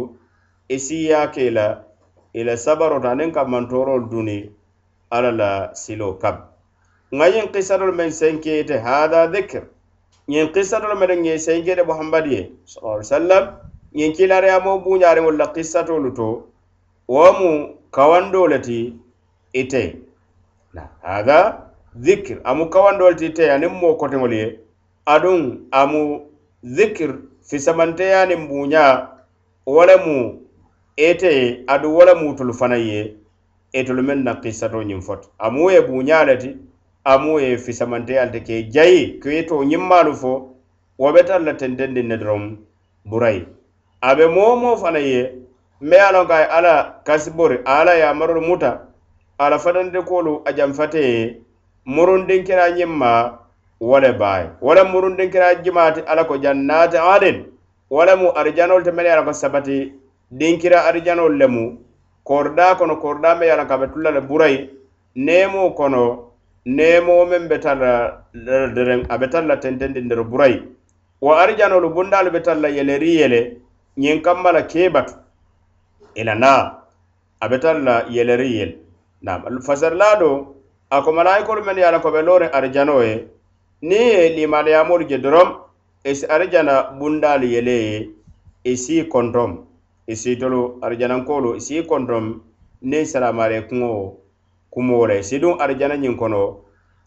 i 0.69 0.75
e 0.75 0.79
siiya 0.79 1.21
ke 1.35 1.47
i 1.49 1.51
la 1.51 1.67
i 2.39 2.45
la 2.45 2.55
sabarota 2.65 3.09
aniŋ 3.11 3.31
ka 3.33 3.43
mantoorolu 3.45 4.07
duni 4.11 4.39
alla 5.11 5.31
la 5.41 5.51
siloo 5.75 6.15
kam. 6.23 6.37
Nŋa 7.13 7.27
ñiŋ 7.35 7.47
kisatolu 7.53 7.93
meŋ 7.99 8.11
senkeyete 8.11 8.77
hada 8.87 9.27
dhikr. 9.33 9.63
Ñiŋ 10.31 10.47
kisatolu 10.55 10.95
meŋ 11.01 11.21
ñe 11.25 11.39
senkeyete 11.47 11.83
muhammadi 11.91 12.31
ye 12.35 12.43
sallallahu 12.65 13.05
sallam 13.15 13.45
ñiŋ 13.97 14.11
kilariyamo 14.17 14.73
buñaariŋolu 14.85 15.39
la 15.39 15.47
kisatolu 15.55 16.11
to 16.19 16.29
wo 17.09 17.27
mu 17.39 17.51
kawando 17.91 18.47
le 18.47 18.59
ti 18.67 18.79
ite. 19.53 19.83
Hada 21.03 21.39
dhikr. 22.05 22.37
Amu 22.45 22.65
kawando 22.71 23.11
le 23.11 23.17
ti 23.17 23.27
ite 23.27 23.45
aniŋ 23.55 23.73
moo 23.81 23.95
kotiŋolu 24.01 24.37
ye 24.43 24.66
aduŋ 25.07 25.41
amu 25.71 26.27
zikir 26.63 27.11
fisamanteyaniŋ 27.49 28.49
buɲa 28.49 28.85
wo 29.67 29.83
lemu 29.87 30.43
ete 30.97 31.27
ye 31.39 31.65
aduŋ 31.67 31.93
wo 31.97 32.05
lemu 32.05 32.35
tolu 32.37 32.53
fanaŋ 32.55 32.83
ye 32.91 33.17
etolu 33.73 34.03
meŋ 34.03 34.19
na 34.25 34.35
kisato 34.43 34.83
ñiŋ 34.83 35.01
fo 35.07 35.15
amu 35.39 35.71
ye 35.71 35.81
buña 35.81 36.25
le 36.27 36.37
ti 36.39 36.51
amu 37.05 37.39
ye 37.41 37.59
fisamanteyal 37.59 38.31
te 38.33 38.41
ke 38.41 38.67
jayi 38.75 39.21
ke 39.21 39.31
ye 39.31 39.43
to 39.47 39.65
ñimmaalu 39.65 40.15
fo 40.15 40.33
wo 40.99 41.13
be 41.13 41.23
tara 41.25 41.45
la 41.45 41.55
tendendiŋ 41.55 42.07
ne 42.07 42.17
doroŋ 42.19 42.57
burayi 43.05 43.47
a 44.01 44.15
be 44.17 44.27
moo 44.27 44.57
moo 44.57 44.77
fanaŋ 44.77 45.03
ye 45.03 45.23
me 45.81 45.97
ye 45.97 46.03
a 46.03 46.13
loŋ 46.13 46.27
ka 46.27 46.39
ye 46.41 46.47
alla 46.51 47.01
kasibori 47.07 47.59
a 47.65 47.81
alla 47.81 47.95
yamarolu 47.95 48.41
muta 48.41 48.89
ala 49.39 49.59
fatante 49.59 50.03
kuolu 50.03 50.43
a 50.45 50.53
janfate 50.53 50.99
ye 50.99 51.41
murundin 51.85 52.43
kira 52.45 52.75
wo 53.81 54.01
le 54.01 54.13
baayi 54.13 54.49
wo 54.61 54.75
le 54.75 54.83
murundinkira 54.85 55.55
jimaati 55.63 56.01
alla 56.07 56.25
ko 56.25 56.39
jannaati 56.39 56.97
adin 56.97 57.45
wo 57.91 58.05
le 58.05 58.15
mu 58.17 58.29
arijanolu 58.39 58.85
te 58.85 58.91
mele 58.93 59.09
ye 59.09 59.23
ko 59.25 59.33
sabati. 59.33 59.93
Dinkira 60.31 60.85
arijanolu 60.85 61.37
le 61.39 61.47
mu 61.47 61.79
korda 62.25 62.75
kono 62.75 62.97
korda 62.97 63.39
me 63.39 63.47
ye 63.47 63.53
a 63.53 63.57
la 63.57 63.65
ka 63.65 63.79
be 63.79 63.87
tulla 63.87 64.11
le 64.11 64.21
burayi 64.21 64.71
neemo 65.15 65.71
kono 65.71 66.33
neemo 66.67 67.25
meŋ 67.31 67.47
be 67.49 67.59
tara 67.61 68.25
la 68.35 68.67
dereŋ 68.75 69.07
a 69.09 69.19
be 69.19 69.27
tara 69.31 69.47
la 69.47 69.57
tentendindiro 69.57 70.25
burayi 70.25 70.63
wo 71.23 71.31
arijanolu 71.33 71.95
bundaalu 71.95 72.31
be 72.33 72.41
tara 72.43 72.59
la 72.61 72.69
yeleri 72.69 73.15
yele 73.21 73.41
ñiŋ 73.99 74.21
kamma 74.23 74.51
la 74.53 74.63
keebatu 74.63 75.15
ila 76.17 76.35
naa 76.35 76.83
a 77.41 77.49
be 77.49 77.59
tara 77.61 77.79
la 77.79 78.05
yeleri 78.11 78.51
yele 78.57 78.75
naam 79.23 79.61
fasarlaa 79.63 80.19
do 80.19 80.57
a 80.91 81.03
ko 81.03 81.13
malayikolu 81.13 81.63
men 81.65 81.79
ye 81.79 81.85
a 81.85 81.93
la 81.93 82.01
ko 82.01 82.11
be 82.11 82.19
looriŋ 82.23 82.51
arijanoo 82.51 83.03
ye 83.03 83.29
niŋ 83.83 83.93
ye 83.93 84.29
limaniyamolu 84.37 85.05
je 85.09 85.19
dorom 85.19 85.49
isi 86.05 86.25
e 86.25 86.29
arijana 86.29 86.97
bundaalu 86.99 87.47
yele 87.47 87.77
ye 87.85 88.09
i 88.65 88.77
si 88.77 89.05
kontom 89.05 89.67
i 90.09 90.13
e 90.13 90.17
si 90.17 90.37
tolu 90.37 90.79
arijanankolu 90.83 91.55
i 91.55 91.57
e 91.57 91.61
si 91.61 91.83
kontom 91.85 92.41
niŋ 92.83 93.05
salamare 93.05 93.61
kuŋo 93.69 94.17
kumoo 94.73 95.07
le 95.07 95.23
si 95.23 95.39
duŋ 95.39 95.61
arijana 95.61 95.97
ñiŋ 95.97 96.17
kono 96.17 96.43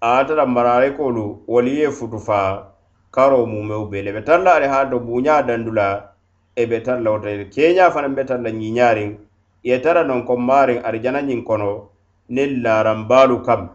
a 0.01 0.23
tara 0.27 0.45
mararekolu 0.45 1.41
wolu 1.47 1.69
ye 1.69 1.89
futu 1.91 2.19
faa 2.19 2.69
karo 3.11 3.45
mumeo 3.45 3.85
bee 3.89 4.01
le 4.05 4.11
be 4.13 4.21
tara 4.21 4.43
la 4.43 4.53
ali 4.55 4.67
haa 4.67 4.85
to 4.85 4.99
buuñaa 4.99 5.41
dandu 5.41 5.71
la 5.71 6.13
e 6.55 6.65
be 6.69 6.81
tara 6.85 7.01
la 7.01 7.11
wote 7.11 7.49
keeñaa 7.53 7.89
fanaŋ 7.91 8.13
be 8.15 8.23
tara 8.29 8.41
la 8.45 8.49
ñiiñaariŋ 8.49 9.11
ye 9.63 9.81
tara 9.81 10.03
non 10.03 10.21
ko 10.23 10.37
maariŋ 10.37 10.85
arijana 10.85 11.21
ñiŋ 11.21 11.41
kono 11.43 11.89
niŋ 12.29 12.61
laaranbaalu 12.63 13.41
kam. 13.41 13.69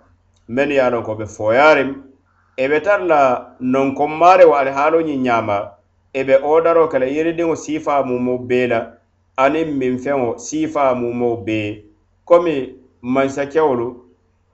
Mennu 0.48 0.74
ye 0.74 0.80
a 0.80 0.90
loŋ 0.90 1.02
ko 1.02 1.14
be 1.14 1.26
fooyaariŋ 1.26 2.13
e 2.56 2.68
be 2.68 2.80
tara 2.80 3.04
la 3.04 3.46
nonkonmaare 3.60 4.44
wo 4.44 4.54
alihaaloo 4.54 5.02
ñiŋ 5.02 5.20
ñaama 5.22 5.70
e 6.12 6.24
be 6.24 6.34
oodaroo 6.42 6.88
ke 6.88 6.98
la 6.98 7.06
yiridiŋo 7.06 7.56
siifaa 7.56 8.02
mumoo 8.02 8.38
bee 8.38 8.66
la 8.66 8.92
aniŋ 9.36 9.68
minfeŋo 9.78 10.38
siifaa 10.38 10.94
mumoo 10.94 11.36
bee. 11.36 11.82
Komi 12.24 12.74
mansakewolu 13.02 13.86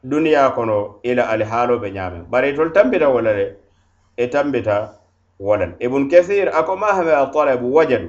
duniyaa 0.05 0.51
kono 0.51 1.01
i 1.03 1.15
la 1.15 1.29
alihaalo 1.29 1.79
be 1.79 1.91
ñaameŋ 1.91 2.25
bari 2.31 2.51
itolu 2.51 2.71
tambita 2.71 3.09
wo 3.09 3.21
la 3.21 3.33
le 3.33 3.47
i 4.17 4.23
e 4.23 4.27
tambita 4.27 4.95
wo 5.39 5.57
la 5.57 5.67
le 5.67 5.75
ibunu 5.81 6.09
kesir 6.09 6.49
a 6.49 6.63
ko 6.63 6.77
mahame 6.77 7.13
hame 7.13 7.69
wajadu? 7.73 8.09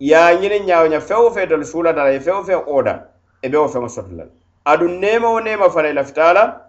Ye 0.00 0.14
a 0.16 0.34
ñiniŋ 0.36 0.64
ñaawo 0.66 0.86
ña 0.88 1.00
feŋo 1.00 1.24
wo 1.24 1.30
feŋ 1.30 1.44
itolu 1.44 1.64
suulata 1.64 2.04
la 2.04 2.10
ye 2.10 2.20
feŋo 2.20 2.40
e 2.42 2.44
feŋ 2.44 2.62
oda 2.66 3.08
i 3.42 3.48
be 3.48 3.56
wo 3.56 3.68
feŋo 3.68 3.88
soto 3.88 4.12
la 4.12 4.24
le 4.24 4.30
aduŋ 4.64 5.00
neema 5.00 5.28
wo 5.32 5.40
neema 5.40 5.70
fana 5.70 5.88
i 5.88 5.92
lafita 5.92 6.32
la 6.32 6.60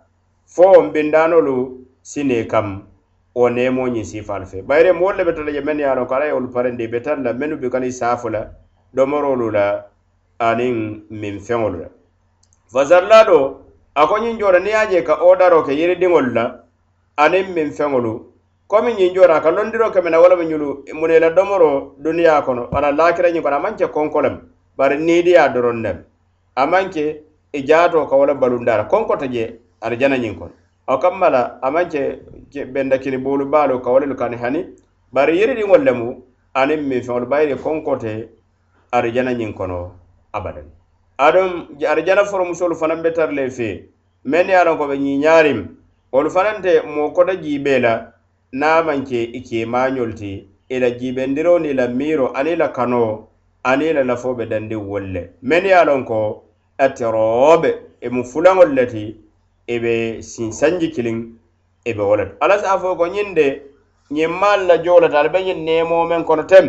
fo 0.45 0.83
nbindaanolu 0.83 1.81
sine 2.01 2.47
kam 2.47 2.83
wo 3.35 3.49
nemo 3.49 3.87
ñiŋ 3.87 4.03
siifalu 4.03 4.45
fe. 4.45 4.61
Bayire 4.61 4.91
moolu 4.93 5.17
le 5.17 5.23
be 5.25 5.33
tara 5.33 5.51
je 5.51 5.61
mennu 5.61 5.81
ye 5.81 5.87
a 5.87 5.95
loŋ 5.95 6.07
ko 6.07 6.13
alla 6.15 6.25
ye 6.25 6.31
wolu 6.33 6.49
parendi 6.51 6.87
be 6.87 6.99
tara 7.01 7.21
la 7.21 7.33
mennu 7.33 7.57
be 7.57 7.69
kana 7.69 7.85
i 7.85 7.91
saafu 7.91 8.29
la 8.29 8.47
domorolu 8.93 9.51
la 9.51 9.85
aniŋ 10.39 10.75
miŋ 11.09 11.39
feŋolu 11.39 11.77
la 11.79 11.87
fasarlaado 12.73 13.37
a 13.95 14.07
ko 14.07 14.15
ñiŋ 14.17 14.37
joora 14.39 14.59
niŋ 14.59 14.67
ye 14.67 14.75
a 14.75 14.89
je 14.91 15.01
ka 15.03 15.15
odaro 15.23 15.63
ke 15.63 15.71
yiridiŋolu 15.71 16.33
la 16.33 16.63
aniŋ 17.17 17.45
miŋ 17.55 17.71
feŋolu. 17.71 18.13
Komi 18.67 18.93
ñiŋ 18.93 19.13
joora 19.15 19.35
a 19.37 19.41
ka 19.41 19.51
londiro 19.51 19.91
ke 19.91 20.01
mena 20.01 20.19
wo 20.19 20.27
lemu 20.27 20.43
ñulu 20.43 20.83
mune 20.93 21.19
la 21.19 21.29
domoro 21.29 21.95
duniyaa 21.99 22.41
kono 22.41 22.67
wala 22.71 22.91
laakira 22.91 23.29
ñiŋ 23.31 23.41
kono 23.43 23.55
a 23.55 23.59
maŋ 23.59 23.75
ke 23.77 23.87
konko 23.87 24.21
lem 24.21 24.35
bari 24.77 24.97
niidiyaa 24.97 25.49
doroŋ 25.53 25.77
nem. 25.81 25.97
A 26.55 26.65
maŋ 26.65 26.89
ke 26.89 27.23
i 27.53 27.63
jaatoo 27.67 28.07
ka 28.07 28.15
wo 28.15 28.25
le 28.25 28.33
balundara 28.33 28.83
konko 28.87 29.15
to 29.17 29.25
je 29.27 29.59
arijana 29.81 30.17
ñiŋ 30.17 30.35
kono. 30.39 30.51
o 30.87 30.97
kamma 30.97 31.29
la 31.29 31.59
amaŋ 31.61 31.89
ke 32.51 32.65
benda 32.65 32.97
kini 32.97 33.17
boolu 33.17 33.45
baalu 33.45 33.81
ka 33.81 33.89
wolelu 33.91 34.15
kani 34.15 34.37
hani 34.37 34.65
bari 35.13 35.37
yiridiŋol 35.39 35.83
lemu 35.83 36.07
aniŋ 36.53 36.81
minfeŋolu 36.89 37.25
bayiri 37.25 37.55
konko 37.63 37.95
te 37.97 38.29
arijana 38.91 39.31
ñiŋ 39.33 39.53
kono 39.53 39.91
abadan. 40.33 40.65
Aduŋ 41.17 41.49
arijana 41.91 42.23
foromusolu 42.25 42.75
fanaŋ 42.75 43.01
be 43.03 43.11
tara 43.13 43.31
le 43.31 43.49
fee 43.49 43.85
meŋ 44.25 44.47
ye 44.49 44.55
a 44.55 44.63
loŋ 44.65 44.77
ko 44.77 44.87
be 44.87 44.95
ñiñarim 44.97 45.59
wolu 46.11 46.29
fanante 46.29 46.81
moo 46.93 47.11
kota 47.11 47.35
jibe 47.35 47.79
la 47.79 47.93
namanke 48.51 49.19
i 49.37 49.39
ke 49.47 49.65
mañol 49.65 50.13
ti 50.19 50.47
i 50.69 50.79
la 50.79 50.89
jiibendiroo 50.97 51.59
niŋ 51.59 51.73
la 51.79 51.87
miro 51.87 52.27
ani 52.33 52.55
la 52.55 52.67
kano 52.67 53.27
ani 53.63 53.93
la 53.93 54.03
lafo 54.03 54.33
be 54.35 54.45
dandiŋ 54.45 54.81
wolle. 54.91 55.21
Men 55.41 55.65
ye 55.65 55.73
a 55.73 55.85
loŋ 55.85 56.03
ko 56.05 56.43
eteroobe 56.79 57.69
i 58.01 58.05
e 58.05 58.09
mu 58.09 58.23
fulaŋolu 58.23 58.73
le 58.73 58.85
ti 58.87 59.03
i 59.67 59.79
be 59.79 60.21
sinsanji 60.21 60.87
kiliŋ 60.95 61.17
i 61.85 61.93
be 61.93 62.03
wo 62.03 62.15
le 62.15 62.25
to 62.25 62.35
alla 62.41 62.59
se 62.59 62.65
a 62.67 62.77
fo 62.79 62.95
ko 62.95 63.05
ñiŋ 63.07 63.33
de 63.33 63.47
ñiŋ 64.11 64.31
maalu 64.41 64.67
la 64.67 64.77
joo 64.83 64.99
le 64.99 65.09
to 65.09 65.17
ali 65.17 65.29
be 65.29 65.39
ñiŋ 65.47 65.59
neemoo 65.65 66.05
meŋ 66.09 66.23
kono 66.23 66.43
tem. 66.43 66.67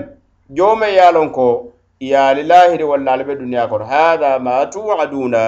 Joo 0.56 0.74
meŋ 0.76 0.90
ye 0.96 1.00
a 1.00 1.10
loŋ 1.12 1.28
ko 1.32 1.72
yaali 2.00 2.42
lahiri 2.42 2.84
walla 2.84 3.12
ali 3.12 3.24
be 3.24 3.34
duniyaa 3.36 3.66
kono. 3.68 3.84
Hada 3.84 4.38
ma 4.38 4.66
tuwaduna 4.66 5.40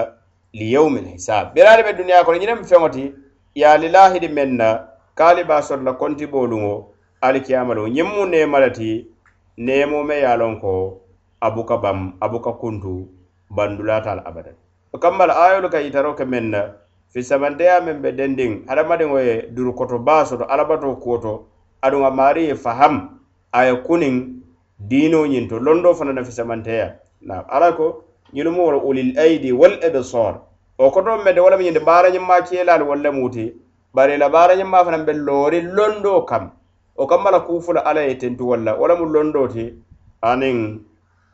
liyaumi 0.53 1.01
lhisab 1.01 1.55
bira 1.55 1.71
ali 1.73 1.83
be 1.83 1.93
duniyaa 1.93 2.25
kono 2.25 2.39
ñineŋ 2.39 2.65
feŋo 2.65 2.89
ti 2.89 3.13
yaali 3.55 3.89
lahiri 3.89 4.29
meŋ 4.29 4.51
na 4.61 4.69
kaali 5.15 5.45
be 5.45 5.55
a 5.55 5.63
soto 5.63 5.83
la 5.83 5.93
kontibooluŋo 5.93 6.75
alikiyama 7.21 7.75
loŋ 7.75 7.89
ñiŋ 7.95 8.09
mu 8.15 8.23
neema 8.27 8.59
le 8.61 8.71
ti 8.71 9.07
neemo 9.59 10.03
meŋ 10.09 10.19
ye 10.23 10.27
a 10.27 10.37
loŋ 10.37 10.61
ko 10.61 10.73
abuka 11.41 11.77
bam 11.77 12.17
abuka 12.21 12.53
kuntu 12.61 13.09
bandulaata 13.51 14.11
al 14.13 14.21
abadan. 14.29 14.57
O 14.93 14.99
kamma 14.99 15.25
ayolu 15.45 15.69
ka 15.71 15.79
yitaro 15.79 16.15
ke 16.15 16.25
meŋ 16.25 16.45
na 16.51 16.61
fisamanteya 17.15 17.81
meŋ 17.87 17.97
be 18.03 18.11
dendiŋ 18.19 18.53
hadamadiŋo 18.69 19.19
ye 19.23 19.35
durukoto 19.55 19.99
baa 19.99 20.25
soto 20.27 20.45
alabato 20.45 20.97
kuwoto 20.99 21.47
aduŋ 21.83 22.03
a 22.07 22.11
maari 22.11 22.43
ye 22.51 22.55
faham 22.55 22.95
a 23.53 23.61
ye 23.67 23.75
kuniŋ 23.87 24.15
diino 24.91 25.23
ñiŋ 25.27 25.49
to 25.49 25.57
londo 25.67 25.95
fana 25.95 26.13
na 26.13 26.25
fisamanteya 26.27 26.99
na 27.23 27.47
ala 27.47 27.73
ko 27.79 28.03
ñilumu 28.35 28.67
wala 28.67 28.79
ulil 28.83 29.15
aidi 29.19 29.53
wal 29.53 29.79
ebsor 29.87 30.43
o 30.79 30.91
koto 30.91 31.23
mede 31.23 31.39
wala 31.41 31.57
mu 31.57 31.63
ñindi 31.63 31.81
baarañimma 31.87 32.43
keelaali 32.51 32.83
walla 32.91 33.13
muuti 33.13 33.47
bari 33.95 34.19
la 34.19 34.29
baarañimma 34.29 34.85
fana 34.85 34.99
be 35.07 35.13
loori 35.13 35.63
londo 35.63 36.27
kam. 36.27 36.51
O 36.97 37.07
kamma 37.07 37.31
la 37.31 37.41
kuufula 37.47 37.87
ala 37.87 38.03
ye 38.03 38.15
tentu 38.19 38.49
walla 38.51 38.75
wala 38.75 38.97
mu 38.99 39.07
londo 39.07 39.47
ti 39.55 39.71
aniŋ 40.23 40.59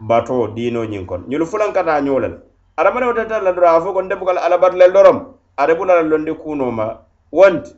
bato 0.01 0.53
diino 0.57 0.85
ñiŋ 0.85 1.05
kono. 1.07 1.25
Ñulu 1.29 1.47
fulaŋ 1.47 1.73
ka 1.73 1.85
taa 1.85 2.01
ñoo 2.05 2.21
le 2.21 2.29
la. 2.29 2.39
Hadamadiŋo 2.77 3.13
tata 3.17 3.41
la 3.41 3.53
doroŋ 3.53 3.73
a 3.77 3.81
fo 3.81 3.93
ko 3.93 4.03
nte 4.03 4.15
buka 4.21 4.33
la 4.37 4.89
dorom. 4.89 5.40
ate 5.61 5.75
bula 5.77 6.03
londi 6.03 6.33
kuno 6.35 6.71
ma 6.73 6.87
wonti 7.33 7.73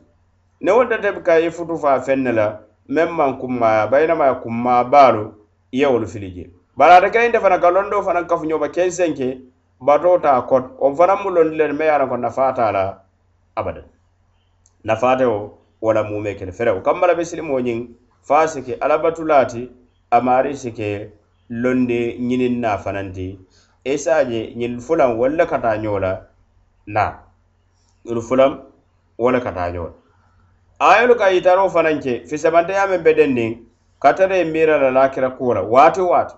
ne 0.61 0.71
wontata 0.71 1.11
bi 1.11 1.21
ka 1.21 1.39
i 1.39 1.51
futu 1.51 1.77
fa 1.77 1.99
fenne 1.99 2.31
la 2.31 2.59
meŋ 2.89 3.09
maŋ 3.17 3.31
kummaya 3.39 3.87
bayinamaya 3.91 4.35
kumma 4.43 4.83
baalu 4.83 5.33
i 5.71 5.85
wolu 5.85 6.07
fili 6.07 6.29
je 6.35 6.43
bari 6.77 6.93
ate 6.93 7.09
kayinte 7.11 7.39
fana 7.39 7.59
ka 7.59 7.69
londo 7.69 8.01
fana 8.03 8.23
kafuñoba 8.23 8.67
kenseŋ 8.71 9.13
ke 9.17 9.27
bato 9.81 10.17
ta 10.21 10.41
kot. 10.41 10.63
On 10.79 10.95
fana 10.95 11.15
mu 11.15 11.29
londi 11.29 11.55
le 11.57 11.73
me 11.73 11.85
ye 11.85 11.91
a 11.91 12.07
ko 12.07 12.15
nafaa 12.17 12.71
la 12.71 12.99
abadan. 13.55 13.83
Nafaa 14.83 15.17
te 15.17 15.25
wala 15.81 16.03
mume 16.03 16.35
kele 16.35 16.51
ferewo 16.51 16.81
kambala 16.81 17.15
be 17.15 17.25
silimo 17.25 17.59
ñiŋ 17.59 17.87
fa 18.23 18.47
sike 18.47 18.65
ke 18.75 18.79
alabatulaa 18.79 19.45
ti 19.45 19.69
amaari 20.11 20.55
londi 21.49 22.17
ñinin 22.19 22.59
na 22.61 22.77
fanaŋ 22.77 23.11
ti 23.11 23.39
i 23.83 23.97
se 23.97 24.11
a 24.11 24.23
je 24.23 24.53
ñiŋ 24.55 24.79
fulaŋ 24.79 25.17
wolu 25.19 25.35
le 25.35 25.45
ka 25.45 25.57
naa 26.87 27.22
ulu 28.05 28.21
fulam 28.21 28.61
wo 29.17 29.31
le 29.31 29.39
ka 29.39 29.51
taa 29.51 29.69
ayolu 30.83 31.15
ka 31.15 31.29
yitaro 31.31 31.69
fanaŋ 31.69 31.99
ke 32.03 32.13
fisabanteya 32.27 32.87
meŋ 32.91 33.03
be 33.03 33.13
den 33.13 33.31
niŋ 33.35 33.51
ka 33.99 34.11
ye 34.19 34.43
miira 34.43 34.77
la 34.77 34.89
lakira 34.91 35.29
kuwo 35.37 35.53
la 35.53 35.61
waati 35.61 36.01
waati. 36.01 36.35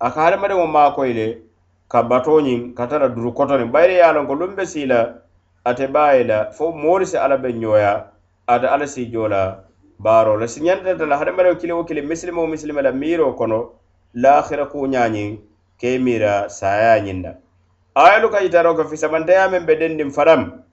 A 0.00 0.10
ka 0.10 0.20
hadamadiŋo 0.22 0.66
maakoyi 0.66 1.12
le 1.14 1.42
ka 1.88 2.02
bato 2.02 2.38
katara 2.76 3.08
duru 3.08 3.32
koto 3.32 3.58
niŋ. 3.58 3.70
Bayiri 3.72 3.94
ye 3.94 4.02
a 4.02 4.12
loŋ 4.12 4.26
ko 4.26 4.34
luŋ 4.34 4.54
be 4.54 4.66
sii 4.66 4.86
la 4.86 5.14
ate 5.64 5.86
baa 5.90 6.14
la 6.22 6.50
fo 6.52 6.70
moolu 6.72 7.06
si 7.06 7.16
alla 7.16 7.36
be 7.36 7.48
ñooya 7.52 8.04
ate 8.46 8.66
alla 8.66 8.86
si 8.86 9.10
joo 9.10 9.28
la 9.28 9.64
baaro 9.98 10.36
la. 10.38 10.46
Si 10.46 10.60
ñantata 10.60 11.06
la 11.06 11.16
hadamadiŋo 11.18 11.56
kili 11.58 11.72
wo 11.72 11.84
kili 11.84 12.02
misilima 12.02 12.40
wo 12.40 12.46
misilima 12.46 12.82
la 12.82 12.92
miiro 12.92 13.32
kono 13.34 13.72
lahira 14.14 14.66
kuwo 14.66 14.86
ñaañiŋ 14.86 15.38
ke 15.80 15.98
mira 15.98 16.48
saya 16.48 17.00
ñiŋ 17.02 17.22
na. 17.22 17.34
Ayolu 17.94 18.30
ka 18.30 18.38
yitaro 18.40 18.74
ko 18.76 18.84
fisabanteya 18.84 19.50
meŋ 19.50 19.66
be 19.66 19.74
den 19.74 19.96
niŋ 19.96 20.10
fanaŋ 20.14 20.67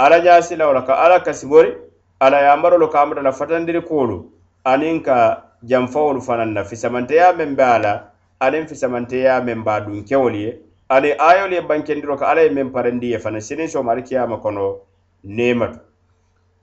ala 0.00 0.18
ñaasilawo 0.18 0.72
la 0.72 0.82
ka 0.82 0.94
ala 0.98 1.20
kasibori 1.20 1.76
ala 2.20 2.40
yamarolu 2.40 2.88
ka 2.88 3.02
amata 3.02 3.22
la 3.22 3.32
fatandiri 3.32 3.80
kuolu 3.84 4.32
aniŋ 4.64 5.02
ka 5.04 5.44
janfawolu 5.62 6.20
fanaŋ 6.24 6.52
na 6.56 6.64
fisamanteya 6.64 7.32
meŋ 7.36 7.54
be 7.56 7.62
a 7.62 7.78
la 7.78 7.92
aniŋ 8.40 8.64
fisamanteya 8.68 9.44
meŋ 9.44 9.60
be 9.64 9.70
a 9.70 9.80
dunkewolu 9.80 10.36
ye 10.36 10.58
ani 10.88 11.12
ayolu 11.12 11.54
ye 11.54 11.60
bankendiro 11.60 12.16
ka 12.16 12.26
ala 12.32 12.40
ye 12.40 12.48
meŋ 12.48 12.72
parandi 12.72 13.12
ye 13.12 13.18
fanaŋ 13.18 13.40
siniŋ 13.40 13.68
somari 13.68 14.02
kiyama 14.02 14.40
kono 14.40 14.80
nematu. 15.24 15.78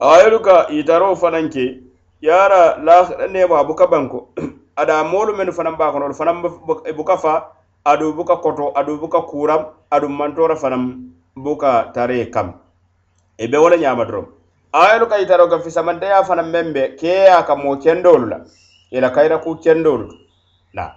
Ayolu 0.00 0.40
ka 0.42 0.66
yitaroo 0.74 1.14
fanaŋ 1.14 1.46
ke 1.48 1.78
yara 2.20 2.82
lahira 2.82 3.28
nemo 3.30 3.54
a 3.54 3.64
buka 3.64 3.86
banko. 3.86 4.34
Ada 4.80 5.04
moolu 5.04 5.36
mennu 5.38 5.52
fanaŋ 5.54 5.78
be 5.78 5.84
a 5.84 5.92
kono 5.92 6.04
olu 6.10 6.14
fanaŋ 6.14 6.36
e 6.86 6.92
buka 6.92 7.16
fa 7.16 7.54
adu 7.86 8.12
buka 8.18 8.36
koto 8.42 8.74
adu 8.74 8.98
buka 8.98 9.22
kuram 9.30 9.62
adu 9.90 10.08
mantora 10.08 10.56
fanaŋ 10.58 10.82
buka 11.38 11.94
tare 11.94 12.26
kam. 12.34 12.66
i 13.38 13.46
be 13.48 13.56
wo 13.58 13.68
le 13.70 13.76
ñaama 13.78 14.04
doroŋ 14.04 14.26
ayolu 14.72 15.06
ka 15.08 15.16
yitaro 15.18 15.48
ka 15.48 15.58
fisamanteya 15.58 16.24
fanaŋ 16.24 16.48
meŋ 16.52 16.66
be 16.74 16.82
keeya 17.00 17.42
ka 17.46 17.54
moo 17.56 17.76
kendolu 17.76 18.26
la. 18.28 18.38
Ila 18.90 19.08
la 19.08 19.14
kayira 19.14 19.38
ku 19.38 19.56
kendolu 19.56 20.08
to 20.08 20.16
na. 20.74 20.92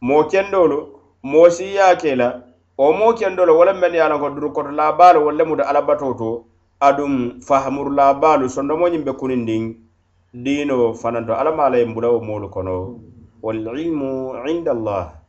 Moo 0.00 0.24
kendolu 0.28 0.78
moo 1.22 1.48
siiya 1.50 1.96
ke 1.96 2.16
la 2.16 2.42
o 2.78 2.92
mo 2.92 3.12
kendolu 3.14 3.56
wala 3.58 3.72
men 3.72 3.80
meŋ 3.80 3.94
ye 3.94 4.00
a 4.00 4.08
loŋ 4.08 4.52
ko 4.52 4.62
la 4.62 4.70
laabaalu 4.72 5.24
wala 5.24 5.38
le 5.38 5.44
muta 5.44 5.64
alabatoo 5.70 6.14
to 6.18 6.44
aduŋ 6.80 7.40
fahamuru 7.46 7.90
laabaalu 7.94 8.48
sondomoñiŋ 8.48 9.02
be 9.04 9.12
mo 9.18 9.28
nyimbe 9.28 10.94
fanaŋ 11.00 11.26
to 11.26 11.32
alla 11.34 11.52
maa 11.56 11.70
la 11.70 11.76
ye 11.78 11.84
mbula 11.86 12.08
wo 12.12 12.20
moolu 12.20 12.48
kono. 12.50 13.00
Wal 13.42 13.56
ilmu 13.78 14.34
inda 14.50 14.72
allah. 14.72 15.23